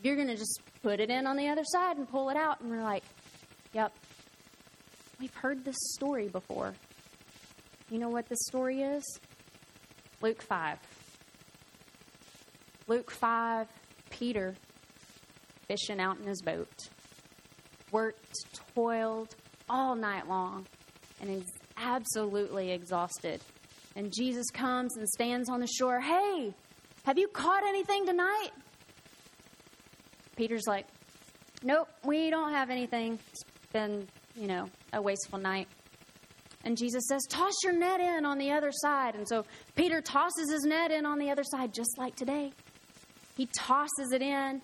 [0.03, 2.61] you're going to just put it in on the other side and pull it out.
[2.61, 3.03] And we're like,
[3.73, 3.93] yep,
[5.19, 6.73] we've heard this story before.
[7.89, 9.03] You know what this story is?
[10.21, 10.77] Luke 5.
[12.87, 13.67] Luke 5,
[14.09, 14.55] Peter
[15.67, 16.89] fishing out in his boat.
[17.91, 18.33] Worked,
[18.75, 19.35] toiled
[19.69, 20.65] all night long,
[21.21, 23.41] and is absolutely exhausted.
[23.95, 26.01] And Jesus comes and stands on the shore.
[26.01, 26.53] Hey,
[27.05, 28.49] have you caught anything tonight?
[30.35, 30.87] Peter's like,
[31.63, 33.19] Nope, we don't have anything.
[33.29, 35.67] It's been, you know, a wasteful night.
[36.65, 39.15] And Jesus says, Toss your net in on the other side.
[39.15, 42.51] And so Peter tosses his net in on the other side, just like today.
[43.35, 44.61] He tosses it in,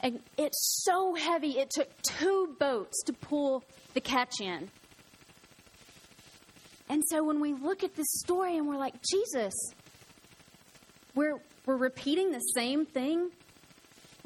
[0.00, 4.68] and it's so heavy, it took two boats to pull the catch in.
[6.88, 9.54] And so when we look at this story and we're like, Jesus,
[11.14, 13.30] we're, we're repeating the same thing,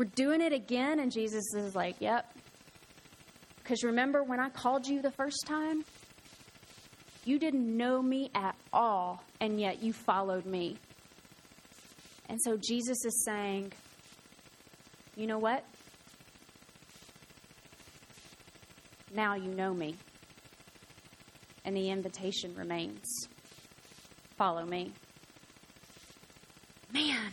[0.00, 2.32] we're doing it again, and Jesus is like, Yep.
[3.58, 5.84] Because remember when I called you the first time?
[7.26, 10.78] You didn't know me at all, and yet you followed me.
[12.30, 13.74] And so Jesus is saying,
[15.16, 15.66] You know what?
[19.14, 19.96] Now you know me.
[21.66, 23.04] And the invitation remains
[24.38, 24.94] follow me.
[26.90, 27.32] Man,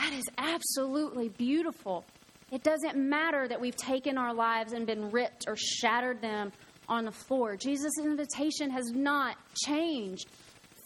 [0.00, 2.04] that is absolutely beautiful.
[2.50, 6.52] It doesn't matter that we've taken our lives and been ripped or shattered them
[6.88, 7.54] on the floor.
[7.54, 9.36] Jesus' invitation has not
[9.66, 10.26] changed.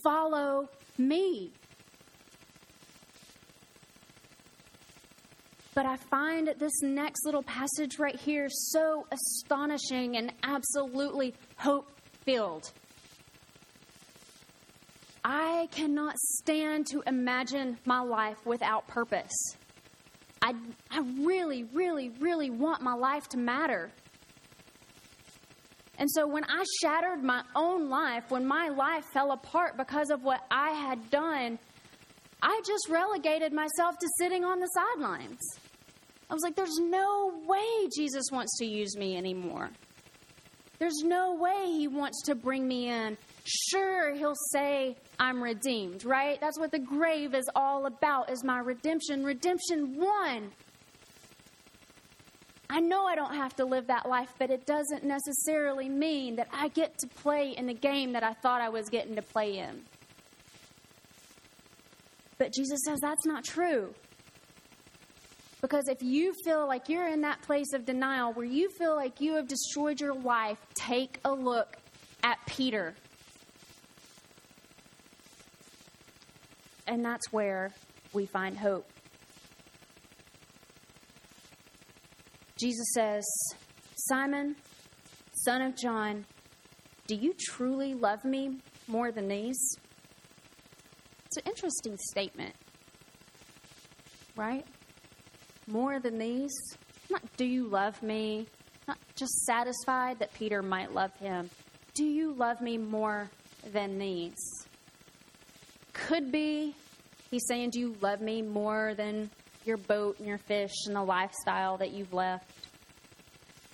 [0.02, 1.52] Follow me.
[5.74, 11.88] But I find this next little passage right here so astonishing and absolutely hope
[12.24, 12.72] filled.
[15.24, 19.32] I cannot stand to imagine my life without purpose.
[20.42, 20.54] I,
[20.90, 23.90] I really, really, really want my life to matter.
[25.96, 30.22] And so when I shattered my own life, when my life fell apart because of
[30.22, 31.58] what I had done,
[32.42, 35.40] I just relegated myself to sitting on the sidelines.
[36.28, 39.70] I was like, there's no way Jesus wants to use me anymore.
[40.78, 43.16] There's no way he wants to bring me in.
[43.44, 46.40] Sure, he'll say, I'm redeemed, right?
[46.40, 49.22] That's what the grave is all about, is my redemption.
[49.22, 50.50] Redemption won.
[52.70, 56.48] I know I don't have to live that life, but it doesn't necessarily mean that
[56.52, 59.58] I get to play in the game that I thought I was getting to play
[59.58, 59.82] in.
[62.38, 63.94] But Jesus says that's not true.
[65.60, 69.20] Because if you feel like you're in that place of denial where you feel like
[69.20, 71.76] you have destroyed your life, take a look
[72.22, 72.94] at Peter.
[76.86, 77.72] And that's where
[78.12, 78.86] we find hope.
[82.58, 83.24] Jesus says,
[83.96, 84.54] Simon,
[85.44, 86.24] son of John,
[87.06, 89.58] do you truly love me more than these?
[91.26, 92.54] It's an interesting statement,
[94.36, 94.64] right?
[95.66, 96.52] More than these?
[97.10, 98.46] Not do you love me?
[98.86, 101.50] Not just satisfied that Peter might love him.
[101.94, 103.30] Do you love me more
[103.72, 104.63] than these?
[105.94, 106.74] Could be
[107.30, 109.30] he's saying, Do you love me more than
[109.66, 112.50] your boat and your fish and the lifestyle that you've left.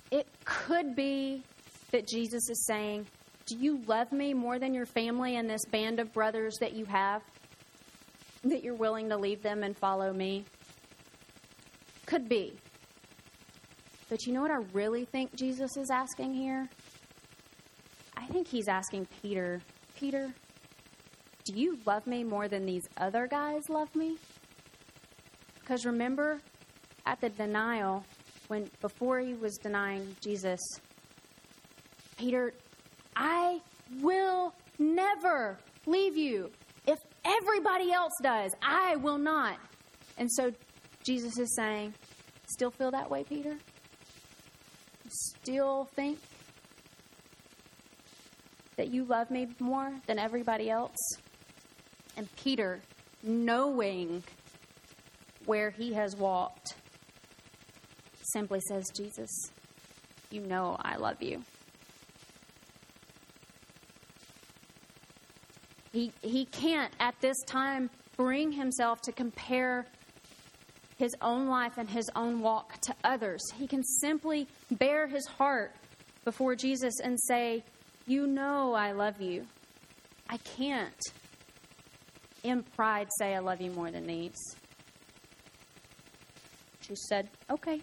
[0.09, 1.43] It could be
[1.91, 3.07] that Jesus is saying,
[3.47, 6.85] Do you love me more than your family and this band of brothers that you
[6.85, 7.21] have?
[8.43, 10.45] That you're willing to leave them and follow me?
[12.05, 12.53] Could be.
[14.09, 16.67] But you know what I really think Jesus is asking here?
[18.17, 19.61] I think he's asking Peter,
[19.95, 20.33] Peter,
[21.51, 24.17] do you love me more than these other guys love me?
[25.59, 26.39] Because remember
[27.05, 28.05] at the denial,
[28.47, 30.59] when before he was denying Jesus,
[32.17, 32.53] Peter,
[33.15, 33.61] I
[34.01, 36.51] will never leave you.
[36.87, 39.57] If everybody else does, I will not.
[40.17, 40.51] And so
[41.03, 41.93] Jesus is saying,
[42.47, 43.57] Still feel that way, Peter?
[45.09, 46.19] Still think
[48.75, 50.97] that you love me more than everybody else?
[52.17, 52.81] And Peter,
[53.23, 54.23] knowing
[55.45, 56.75] where he has walked
[58.33, 59.29] simply says, Jesus,
[60.29, 61.43] you know I love you.
[65.91, 69.85] He, he can't at this time bring himself to compare
[70.97, 73.41] his own life and his own walk to others.
[73.57, 75.73] He can simply bare his heart
[76.23, 77.63] before Jesus and say,
[78.07, 79.47] You know I love you.
[80.29, 81.01] I can't,
[82.43, 84.37] in pride, say I love you more than these.
[86.81, 87.81] She said, Okay,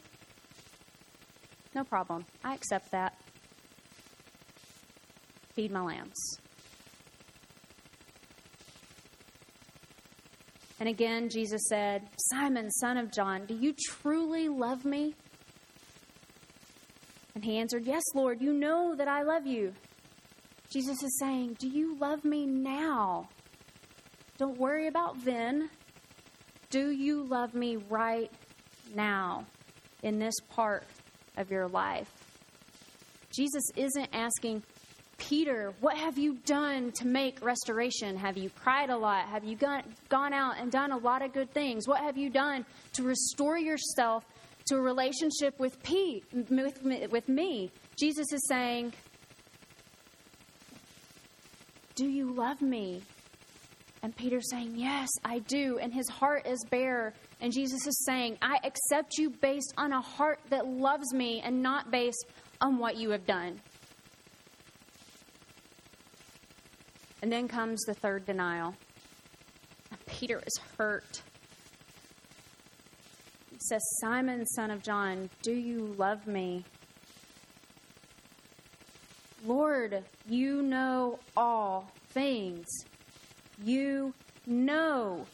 [1.74, 2.24] no problem.
[2.44, 3.14] I accept that.
[5.54, 6.38] Feed my lambs.
[10.80, 15.14] And again, Jesus said, Simon, son of John, do you truly love me?
[17.34, 19.74] And he answered, Yes, Lord, you know that I love you.
[20.70, 23.28] Jesus is saying, Do you love me now?
[24.38, 25.68] Don't worry about then.
[26.70, 28.30] Do you love me right
[28.94, 29.44] now
[30.04, 30.84] in this part
[31.36, 32.08] of your life?
[33.34, 34.62] Jesus isn't asking,
[35.16, 38.16] Peter, what have you done to make restoration?
[38.16, 39.26] Have you cried a lot?
[39.28, 41.88] Have you gone, out and done a lot of good things?
[41.88, 44.24] What have you done to restore yourself
[44.66, 47.72] to a relationship with, Pete, with, with me?
[47.98, 48.92] Jesus is saying,
[51.96, 53.02] Do you love me?
[54.02, 55.78] And Peter's saying, Yes, I do.
[55.78, 57.14] And his heart is bare.
[57.40, 61.62] And Jesus is saying, I accept you based on a heart that loves me and
[61.62, 62.26] not based
[62.60, 63.60] on what you have done.
[67.22, 68.74] And then comes the third denial.
[70.06, 71.22] Peter is hurt.
[73.50, 76.64] He says, Simon, son of John, do you love me?
[79.44, 82.66] Lord, you know all things.
[83.62, 84.14] You
[84.46, 85.26] know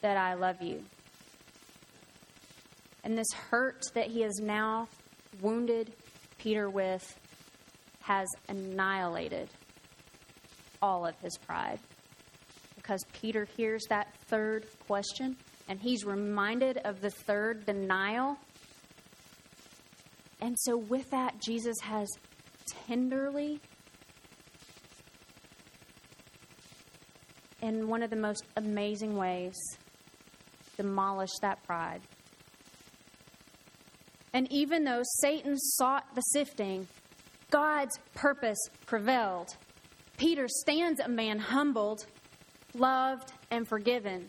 [0.00, 0.82] that I love you.
[3.02, 4.88] And this hurt that he has now
[5.40, 5.92] wounded
[6.38, 7.18] Peter with
[8.00, 9.48] has annihilated
[10.82, 11.78] all of his pride.
[12.76, 15.36] Because Peter hears that third question
[15.68, 18.36] and he's reminded of the third denial.
[20.40, 22.08] And so, with that, Jesus has
[22.86, 23.60] tenderly,
[27.64, 29.54] in one of the most amazing ways,
[30.76, 32.02] demolished that pride.
[34.34, 36.86] And even though Satan sought the sifting,
[37.50, 39.56] God's purpose prevailed.
[40.18, 42.04] Peter stands a man humbled,
[42.74, 44.28] loved, and forgiven.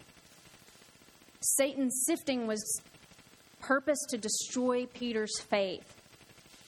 [1.42, 2.64] Satan's sifting was
[3.60, 6.02] purpose to destroy Peter's faith,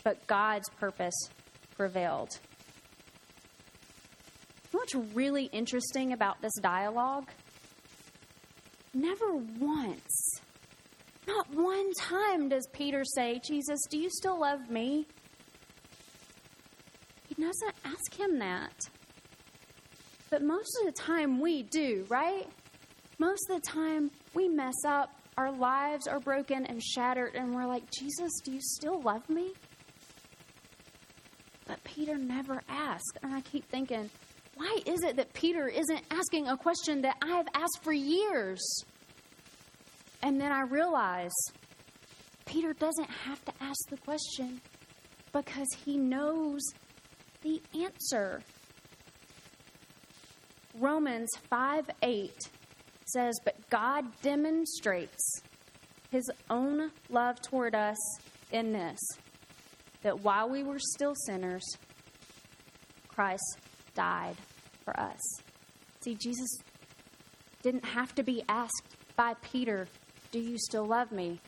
[0.04, 1.30] but God's purpose
[1.78, 2.40] prevailed.
[4.78, 7.32] What's really interesting about this dialogue?
[8.94, 10.40] Never once,
[11.28, 15.08] not one time does Peter say, Jesus, do you still love me?
[17.28, 18.72] He doesn't ask him that.
[20.30, 22.48] But most of the time we do, right?
[23.18, 25.10] Most of the time we mess up,
[25.40, 29.54] our lives are broken and shattered, and we're like, Jesus, do you still love me?
[31.66, 33.18] But Peter never asked.
[33.24, 34.12] And I keep thinking,
[34.58, 38.84] why is it that Peter isn't asking a question that I've asked for years?
[40.24, 41.32] And then I realize
[42.46, 44.60] Peter doesn't have to ask the question
[45.32, 46.62] because he knows
[47.44, 48.42] the answer.
[50.74, 52.32] Romans 5 8
[53.06, 55.42] says, But God demonstrates
[56.10, 57.98] his own love toward us
[58.52, 59.00] in this,
[60.02, 61.64] that while we were still sinners,
[63.08, 63.60] Christ
[63.98, 64.36] died
[64.86, 65.20] for us.
[66.02, 66.48] See, Jesus
[67.64, 69.88] didn't have to be asked by Peter,
[70.32, 71.42] Do you still love me?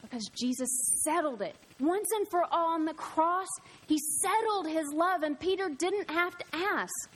[0.00, 0.68] Because Jesus
[1.04, 1.56] settled it.
[1.80, 3.48] Once and for all on the cross,
[3.86, 7.10] he settled his love, and Peter didn't have to ask.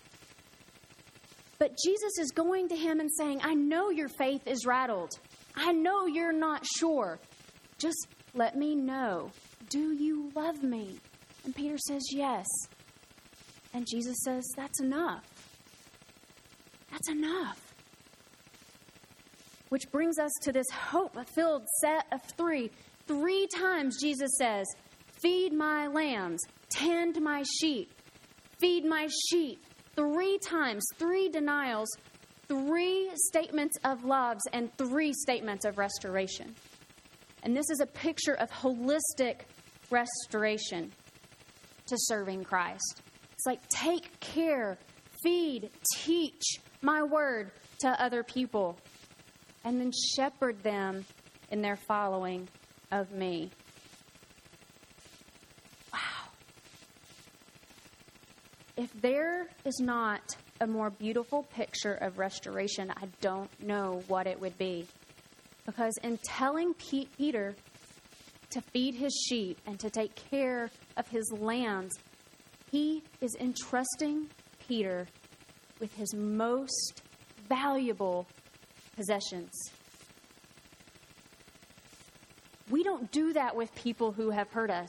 [1.59, 5.13] But Jesus is going to him and saying, I know your faith is rattled.
[5.55, 7.21] I know you're not sure.
[7.79, 9.31] Just let me know.
[9.69, 10.99] Do you love me?
[11.45, 12.47] And Peter says, Yes.
[13.73, 15.25] And Jesus says, That's enough.
[16.91, 17.75] That's enough.
[19.69, 22.71] Which brings us to this hope filled set of three.
[23.07, 24.67] Three times Jesus says,
[25.23, 26.41] Feed my lambs,
[26.71, 27.93] tend my sheep,
[28.59, 29.65] feed my sheep,
[29.95, 31.89] three times, three denials,
[32.49, 36.55] three statements of loves, and three statements of restoration.
[37.43, 39.41] And this is a picture of holistic
[39.91, 40.93] restoration
[41.87, 43.03] to serving Christ.
[43.41, 44.77] It's like take care,
[45.23, 48.77] feed, teach my word to other people,
[49.65, 51.07] and then shepherd them
[51.51, 52.49] in their following
[52.93, 53.51] of me.
[55.91, 55.99] Wow.
[58.77, 64.39] If there is not a more beautiful picture of restoration, I don't know what it
[64.39, 64.87] would be.
[65.65, 67.57] Because in telling Peter
[68.51, 71.95] to feed his sheep and to take care of his lambs,
[72.71, 74.29] he is entrusting
[74.67, 75.07] Peter
[75.81, 77.03] with his most
[77.49, 78.27] valuable
[78.97, 79.51] possessions.
[82.71, 84.89] We don't do that with people who have hurt us.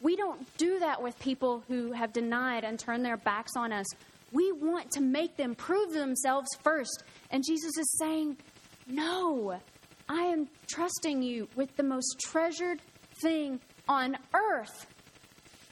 [0.00, 3.86] We don't do that with people who have denied and turned their backs on us.
[4.32, 7.04] We want to make them prove themselves first.
[7.30, 8.38] And Jesus is saying,
[8.86, 9.60] No,
[10.08, 12.80] I am trusting you with the most treasured
[13.22, 14.86] thing on earth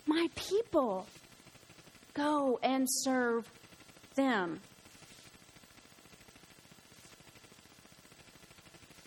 [0.08, 1.06] my people.
[2.18, 3.48] Go and serve
[4.16, 4.60] them.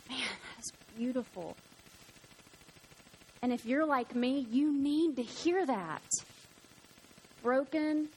[0.09, 0.17] Man,
[0.55, 1.57] that's beautiful.
[3.41, 6.03] And if you're like me, you need to hear that.
[7.43, 8.07] Broken,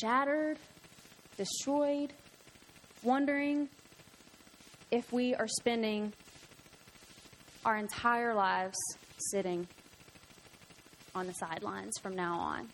[0.00, 0.58] shattered,
[1.36, 2.12] destroyed,
[3.04, 3.68] wondering
[4.90, 6.12] if we are spending
[7.64, 8.76] our entire lives
[9.30, 9.68] sitting
[11.14, 12.70] on the sidelines from now on.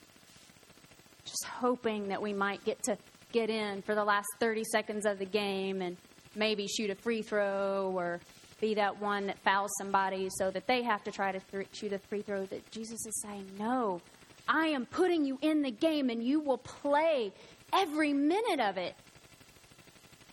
[1.26, 2.96] Just hoping that we might get to
[3.32, 5.96] get in for the last 30 seconds of the game and
[6.34, 8.20] maybe shoot a free throw or
[8.60, 11.92] be that one that fouls somebody so that they have to try to th- shoot
[11.92, 12.46] a free throw.
[12.46, 14.00] That Jesus is saying, No,
[14.48, 17.32] I am putting you in the game and you will play
[17.72, 18.94] every minute of it.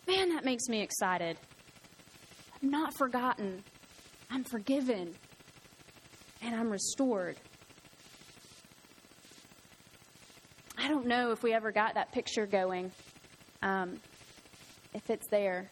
[0.08, 1.38] Man, that makes me excited.
[2.62, 3.64] I'm not forgotten,
[4.30, 5.14] I'm forgiven,
[6.41, 7.38] and I'm restored.
[10.84, 12.91] I don't know if we ever got that picture going.
[13.61, 14.01] Um,
[14.93, 15.69] if it's there,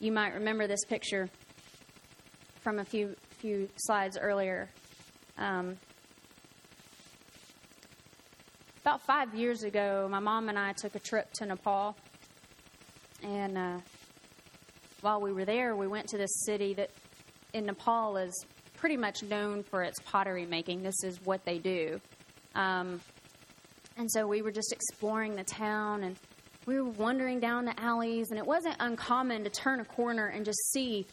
[0.00, 1.28] you might remember this picture
[2.62, 4.70] from a few few slides earlier.
[5.36, 5.76] Um,
[8.80, 11.94] about five years ago, my mom and I took a trip to Nepal,
[13.22, 13.78] and uh,
[15.02, 16.88] while we were there, we went to this city that
[17.52, 18.46] in Nepal is
[18.78, 20.82] pretty much known for its pottery making.
[20.82, 22.00] This is what they do.
[22.54, 23.02] Um,
[23.96, 26.16] and so we were just exploring the town and
[26.66, 30.44] we were wandering down the alleys, and it wasn't uncommon to turn a corner and
[30.44, 31.06] just see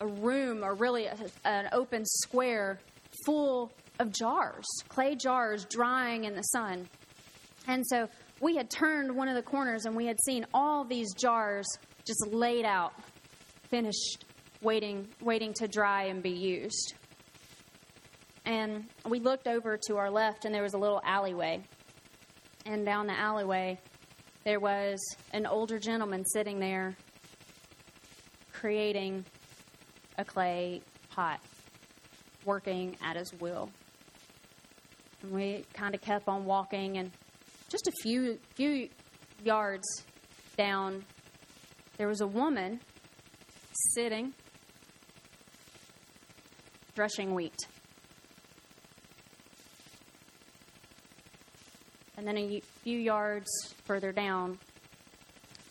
[0.00, 2.78] a room or really a, an open square
[3.24, 6.88] full of jars, clay jars drying in the sun.
[7.68, 8.08] And so
[8.40, 11.66] we had turned one of the corners and we had seen all these jars
[12.06, 12.94] just laid out,
[13.68, 14.24] finished,
[14.62, 16.94] waiting, waiting to dry and be used.
[18.46, 21.64] And we looked over to our left, and there was a little alleyway
[22.66, 23.78] and down the alleyway,
[24.44, 25.00] there was
[25.32, 26.96] an older gentleman sitting there
[28.52, 29.24] creating
[30.18, 31.40] a clay pot,
[32.44, 33.70] working at his will.
[35.22, 37.10] And we kind of kept on walking, and
[37.68, 38.88] just a few few
[39.44, 39.86] yards
[40.56, 41.04] down,
[41.98, 42.80] there was a woman
[43.94, 44.32] sitting,
[46.94, 47.56] threshing wheat.
[52.16, 53.48] And then a few yards
[53.84, 54.58] further down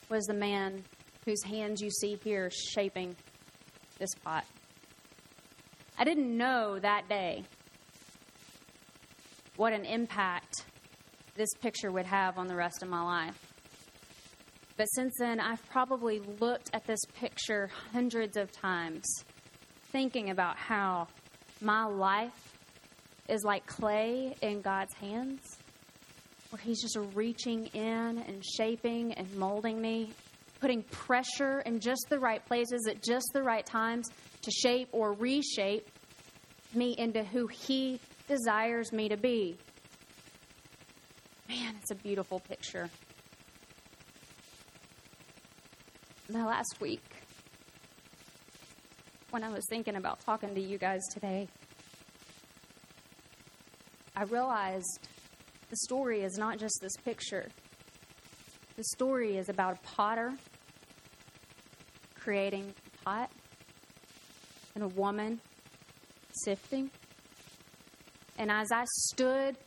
[0.09, 0.83] was the man
[1.25, 3.15] whose hands you see here shaping
[3.97, 4.45] this pot.
[5.97, 7.45] I didn't know that day
[9.55, 10.65] what an impact
[11.35, 13.53] this picture would have on the rest of my life.
[14.77, 19.05] But since then, I've probably looked at this picture hundreds of times,
[19.91, 21.07] thinking about how
[21.61, 22.57] my life
[23.29, 25.57] is like clay in God's hands
[26.56, 27.84] where He's just reaching in
[28.18, 30.14] and shaping and molding me,
[30.62, 34.08] putting pressure in just the right places at just the right times
[34.43, 35.86] to shape or reshape
[36.74, 37.99] me into who He
[38.30, 39.58] desires me to be.
[41.49, 42.89] Man, it's a beautiful picture.
[46.30, 47.03] Now, last week,
[49.32, 51.49] when I was thinking about talking to you guys today,
[54.16, 55.10] I realized
[55.76, 57.49] the story is not just this picture.
[58.78, 60.32] The story is about a potter
[62.17, 63.32] creating a pot
[64.73, 65.41] and a woman
[66.32, 66.89] sifting.
[68.38, 69.57] And as I stood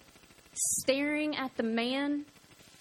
[0.54, 2.24] staring at the man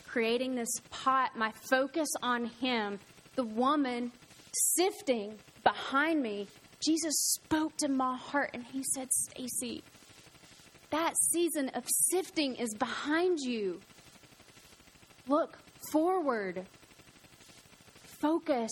[0.07, 2.97] creating this pot, my focus on him,
[3.36, 4.13] the woman
[4.78, 5.34] sifting
[5.65, 6.47] behind me,
[6.82, 9.84] Jesus spoke to my heart and he said, Stacy,
[10.89, 13.79] that season of sifting is behind you.
[15.27, 15.57] Look
[15.91, 16.65] forward.
[18.21, 18.71] Focus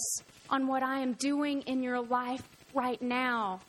[0.49, 2.43] on what I am doing in your life
[2.73, 3.59] right now.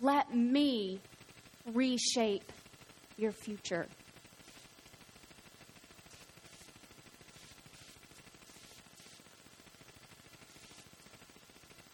[0.00, 1.00] Let me
[1.72, 2.50] reshape
[3.16, 3.86] your future.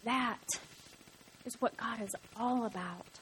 [0.04, 0.38] That
[1.46, 3.20] is what God is all about.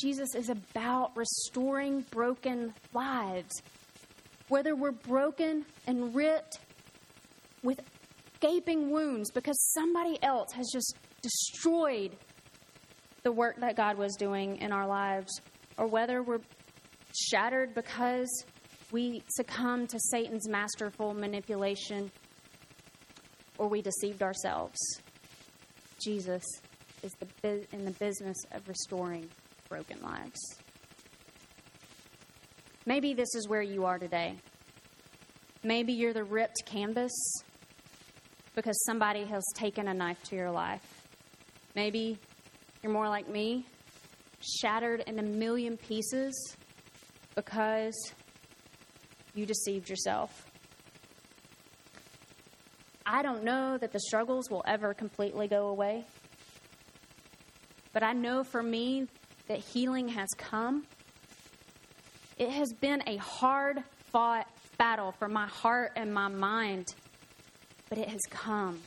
[0.00, 3.62] Jesus is about restoring broken lives.
[4.48, 6.60] Whether we're broken and ripped
[7.62, 7.80] with
[8.40, 12.16] gaping wounds because somebody else has just destroyed
[13.24, 15.40] the work that God was doing in our lives,
[15.76, 16.40] or whether we're
[17.14, 18.44] shattered because
[18.92, 22.10] we succumbed to Satan's masterful manipulation
[23.58, 24.78] or we deceived ourselves.
[26.02, 26.44] Jesus
[27.02, 29.28] is the, in the business of restoring
[29.68, 30.40] broken lives.
[32.86, 34.36] Maybe this is where you are today.
[35.62, 37.12] Maybe you're the ripped canvas
[38.54, 41.04] because somebody has taken a knife to your life.
[41.74, 42.18] Maybe
[42.82, 43.66] you're more like me,
[44.40, 46.56] shattered in a million pieces
[47.34, 47.94] because
[49.34, 50.50] you deceived yourself.
[53.04, 56.04] I don't know that the struggles will ever completely go away,
[57.92, 59.06] but I know for me
[59.48, 60.86] that healing has come.
[62.38, 63.82] It has been a hard
[64.12, 64.46] fought
[64.78, 66.94] battle for my heart and my mind,
[67.88, 68.80] but it has come.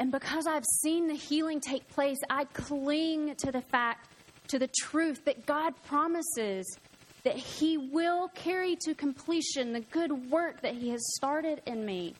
[0.00, 4.08] And because I've seen the healing take place, I cling to the fact,
[4.48, 6.78] to the truth that God promises
[7.24, 12.14] that He will carry to completion the good work that He has started in me.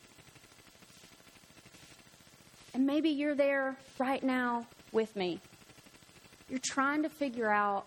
[2.74, 5.40] And maybe you're there right now with me.
[6.49, 7.86] You're trying to figure out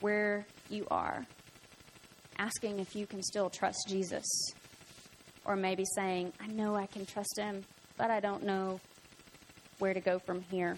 [0.00, 1.26] where you are,
[2.38, 4.24] asking if you can still trust Jesus.
[5.44, 7.64] Or maybe saying, I know I can trust Him,
[7.96, 8.80] but I don't know
[9.78, 10.76] where to go from here.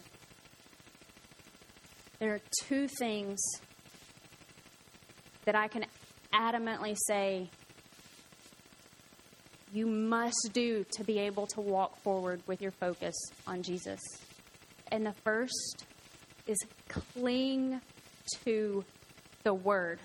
[2.19, 3.41] There are two things
[5.45, 5.85] that I can
[6.33, 7.51] adamantly say
[9.73, 13.15] you must do to be able to walk forward with your focus
[13.47, 14.01] on Jesus.
[14.93, 15.85] And the first
[16.47, 16.57] is
[17.15, 17.81] cling
[18.45, 18.85] to
[19.43, 19.99] the Word.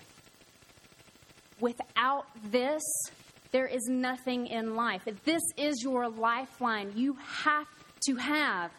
[1.60, 2.84] Without this,
[3.52, 5.02] there is nothing in life.
[5.26, 6.94] This is your lifeline.
[6.96, 7.68] You have
[8.08, 8.72] to have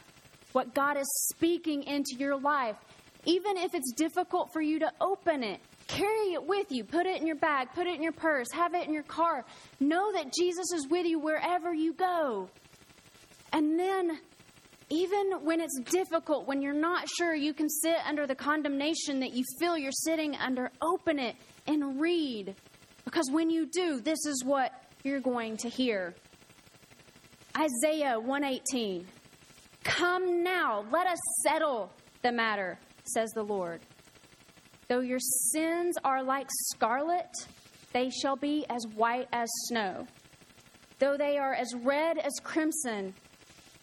[0.52, 2.76] what God is speaking into your life,
[3.24, 5.60] even if it's difficult for you to open it.
[5.86, 6.84] Carry it with you.
[6.84, 7.68] Put it in your bag.
[7.74, 8.46] Put it in your purse.
[8.52, 9.44] Have it in your car.
[9.80, 12.48] Know that Jesus is with you wherever you go.
[13.52, 14.20] And then,
[14.90, 19.32] even when it's difficult, when you're not sure you can sit under the condemnation that
[19.32, 21.36] you feel you're sitting under, open it
[21.68, 22.56] and read.
[23.04, 24.72] Because when you do, this is what
[25.04, 26.14] you're going to hear.
[27.56, 29.06] Isaiah 118.
[29.84, 33.80] Come now, let us settle the matter, says the Lord.
[34.88, 37.30] Though your sins are like scarlet,
[37.92, 40.06] they shall be as white as snow.
[40.98, 43.14] Though they are as red as crimson,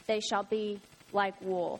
[0.05, 0.79] they shall be
[1.13, 1.79] like wool.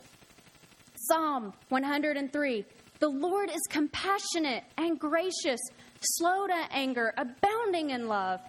[0.96, 2.64] Psalm 103
[2.98, 5.60] The Lord is compassionate and gracious,
[6.00, 8.40] slow to anger, abounding in love.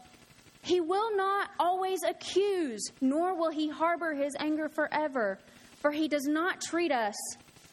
[0.61, 5.39] He will not always accuse, nor will he harbor his anger forever,
[5.81, 7.15] for he does not treat us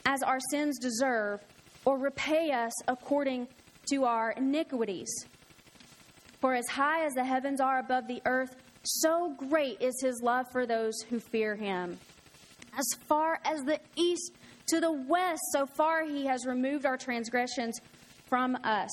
[0.05, 1.41] as our sins deserve
[1.85, 3.49] or repay us according
[3.91, 5.09] to our iniquities.
[6.41, 10.47] For as high as the heavens are above the earth, so great is his love
[10.53, 11.99] for those who fear him.
[12.77, 14.33] As far as the east
[14.67, 17.81] to the west, so far he has removed our transgressions
[18.29, 18.91] from us.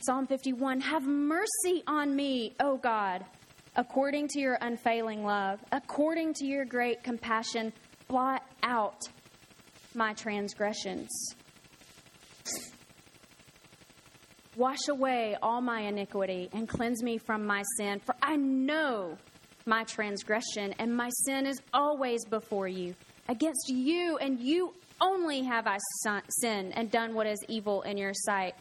[0.00, 3.24] Psalm 51 Have mercy on me, O God,
[3.76, 7.72] according to your unfailing love, according to your great compassion,
[8.08, 9.00] blot out
[9.94, 11.08] my transgressions.
[14.56, 19.16] Wash away all my iniquity and cleanse me from my sin, for I know
[19.66, 22.94] my transgression, and my sin is always before you.
[23.28, 25.78] Against you and you only have I
[26.40, 28.54] sinned and done what is evil in your sight.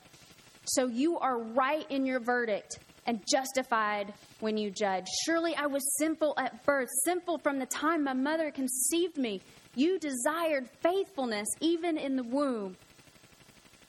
[0.66, 5.06] So you are right in your verdict and justified when you judge.
[5.26, 9.41] Surely I was sinful at birth, sinful from the time my mother conceived me.
[9.76, 12.78] You desired faithfulness even in the womb.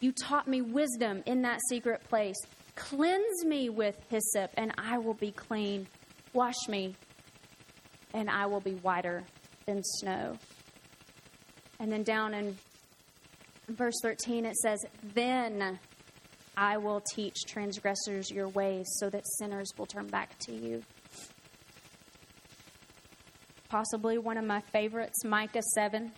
[0.01, 2.37] You taught me wisdom in that secret place.
[2.75, 5.87] Cleanse me with hyssop, and I will be clean.
[6.33, 6.95] Wash me,
[8.14, 9.24] and I will be whiter
[9.66, 10.39] than snow.
[11.78, 12.57] And then down in
[13.68, 15.78] verse 13, it says, Then
[16.57, 20.83] I will teach transgressors your ways so that sinners will turn back to you
[23.72, 26.12] possibly one of my favorites, Micah 7.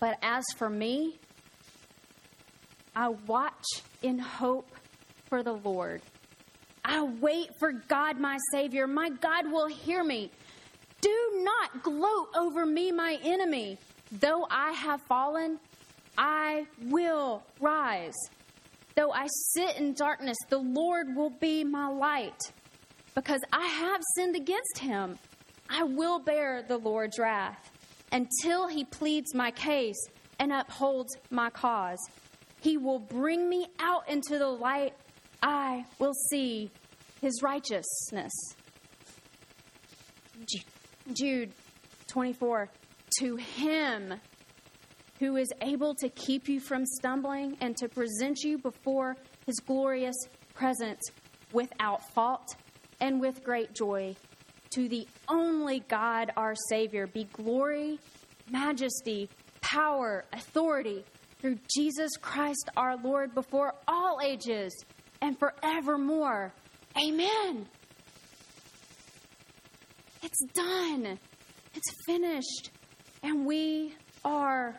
[0.00, 1.16] But as for me,
[2.96, 3.64] I watch
[4.02, 4.68] in hope
[5.28, 6.02] for the Lord.
[6.84, 8.86] I wait for God, my Savior.
[8.86, 10.30] My God will hear me.
[11.00, 13.78] Do not gloat over me, my enemy.
[14.10, 15.58] Though I have fallen,
[16.18, 18.16] I will rise.
[18.94, 22.52] Though I sit in darkness, the Lord will be my light,
[23.14, 25.18] because I have sinned against him.
[25.70, 27.70] I will bear the Lord's wrath
[28.12, 29.96] until he pleads my case
[30.38, 31.98] and upholds my cause.
[32.60, 34.92] He will bring me out into the light.
[35.42, 36.70] I will see
[37.20, 38.32] his righteousness.
[41.12, 41.52] Jude
[42.06, 42.68] 24.
[43.18, 44.14] To him
[45.18, 49.16] who is able to keep you from stumbling and to present you before
[49.46, 50.16] his glorious
[50.54, 51.00] presence
[51.52, 52.56] without fault
[53.00, 54.16] and with great joy.
[54.70, 57.98] To the only God, our Savior, be glory,
[58.50, 59.28] majesty,
[59.60, 61.04] power, authority
[61.40, 64.72] through Jesus Christ our Lord before all ages
[65.22, 66.52] and forevermore.
[66.98, 67.66] Amen.
[70.22, 71.18] It's done.
[71.74, 72.70] It's finished.
[73.22, 73.94] And we
[74.24, 74.74] are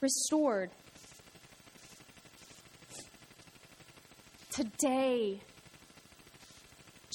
[0.00, 0.70] restored.
[4.50, 5.40] Today,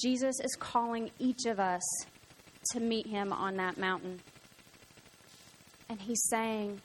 [0.00, 1.82] Jesus is calling each of us
[2.72, 4.20] to meet him on that mountain.
[5.88, 6.80] And he's saying,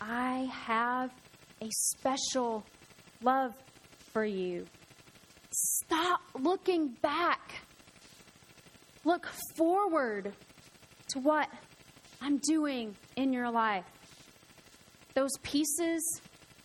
[0.00, 1.10] I have
[1.60, 2.64] a special
[3.22, 3.54] love
[4.12, 4.66] for you.
[5.56, 7.54] Stop looking back.
[9.04, 9.26] Look
[9.56, 10.32] forward
[11.10, 11.48] to what
[12.20, 13.84] I'm doing in your life.
[15.14, 16.20] Those pieces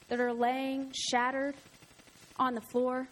[0.08, 1.54] that are laying shattered
[2.38, 3.08] on the floor,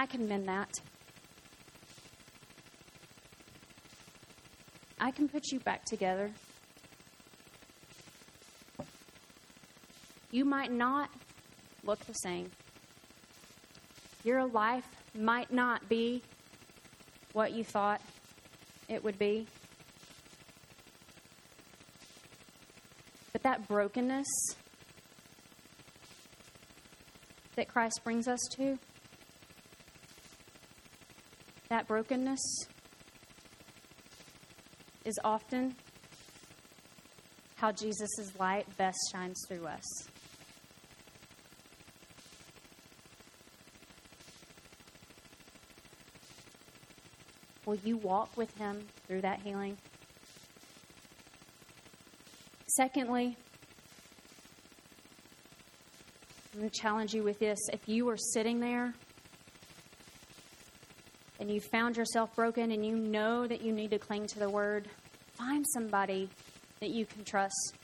[0.00, 0.80] I can mend that.
[4.98, 6.30] I can put you back together.
[10.30, 11.10] You might not
[11.84, 12.50] look the same.
[14.24, 16.22] Your life might not be
[17.34, 18.00] what you thought
[18.88, 19.46] it would be.
[23.34, 24.28] But that brokenness
[27.56, 28.78] that Christ brings us to,
[31.70, 32.66] that brokenness
[35.04, 35.74] is often
[37.54, 39.84] how Jesus' light best shines through us.
[47.66, 49.78] Will you walk with him through that healing?
[52.66, 53.36] Secondly,
[56.52, 57.58] I'm going to challenge you with this.
[57.72, 58.92] If you are sitting there
[61.40, 64.48] and you found yourself broken and you know that you need to cling to the
[64.48, 64.88] word,
[65.36, 66.28] find somebody
[66.80, 67.74] that you can trust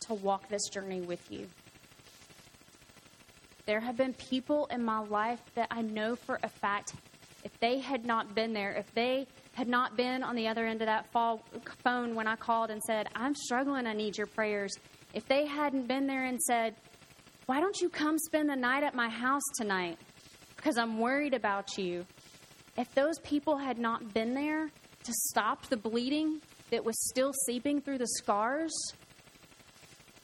[0.00, 1.46] to walk this journey with you.
[3.66, 6.94] There have been people in my life that I know for a fact,
[7.44, 10.82] if they had not been there, if they had not been on the other end
[10.82, 14.72] of that phone when I called and said, I'm struggling, I need your prayers,
[15.12, 16.74] if they hadn't been there and said,
[17.46, 19.98] Why don't you come spend the night at my house tonight?
[20.56, 22.04] Because I'm worried about you
[22.76, 27.80] if those people had not been there to stop the bleeding that was still seeping
[27.80, 28.72] through the scars,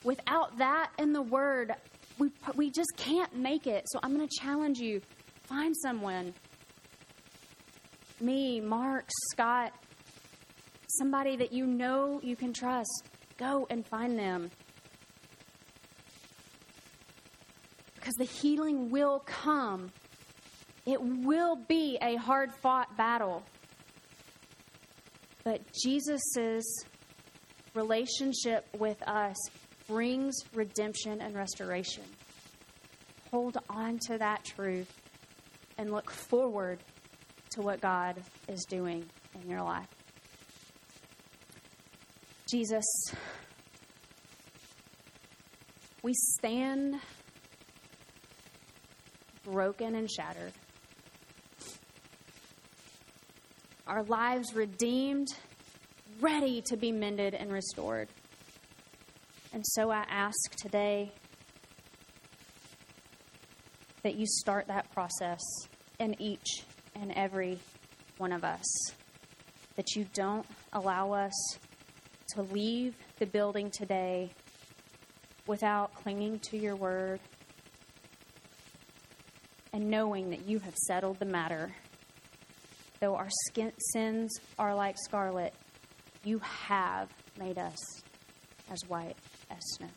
[0.03, 1.73] without that and the Word,
[2.17, 3.85] we, we just can't make it.
[3.89, 5.01] So I'm going to challenge you
[5.43, 6.33] find someone.
[8.19, 9.73] Me, Mark, Scott,
[10.99, 13.05] somebody that you know you can trust.
[13.37, 14.51] Go and find them.
[17.95, 19.91] Because the healing will come
[20.85, 23.43] it will be a hard fought battle.
[25.43, 26.85] But Jesus'
[27.73, 29.35] relationship with us
[29.87, 32.03] brings redemption and restoration.
[33.31, 34.91] Hold on to that truth
[35.77, 36.79] and look forward
[37.51, 39.05] to what God is doing
[39.41, 39.87] in your life.
[42.49, 42.85] Jesus,
[46.03, 46.95] we stand
[49.43, 50.51] broken and shattered.
[53.91, 55.27] Our lives redeemed,
[56.21, 58.07] ready to be mended and restored.
[59.51, 61.11] And so I ask today
[64.03, 65.41] that you start that process
[65.99, 66.63] in each
[66.95, 67.59] and every
[68.17, 68.63] one of us.
[69.75, 71.33] That you don't allow us
[72.35, 74.31] to leave the building today
[75.47, 77.19] without clinging to your word
[79.73, 81.73] and knowing that you have settled the matter
[83.01, 85.55] Though our skin, sins are like scarlet,
[86.23, 87.75] you have made us
[88.69, 89.15] as white
[89.49, 89.87] as snow.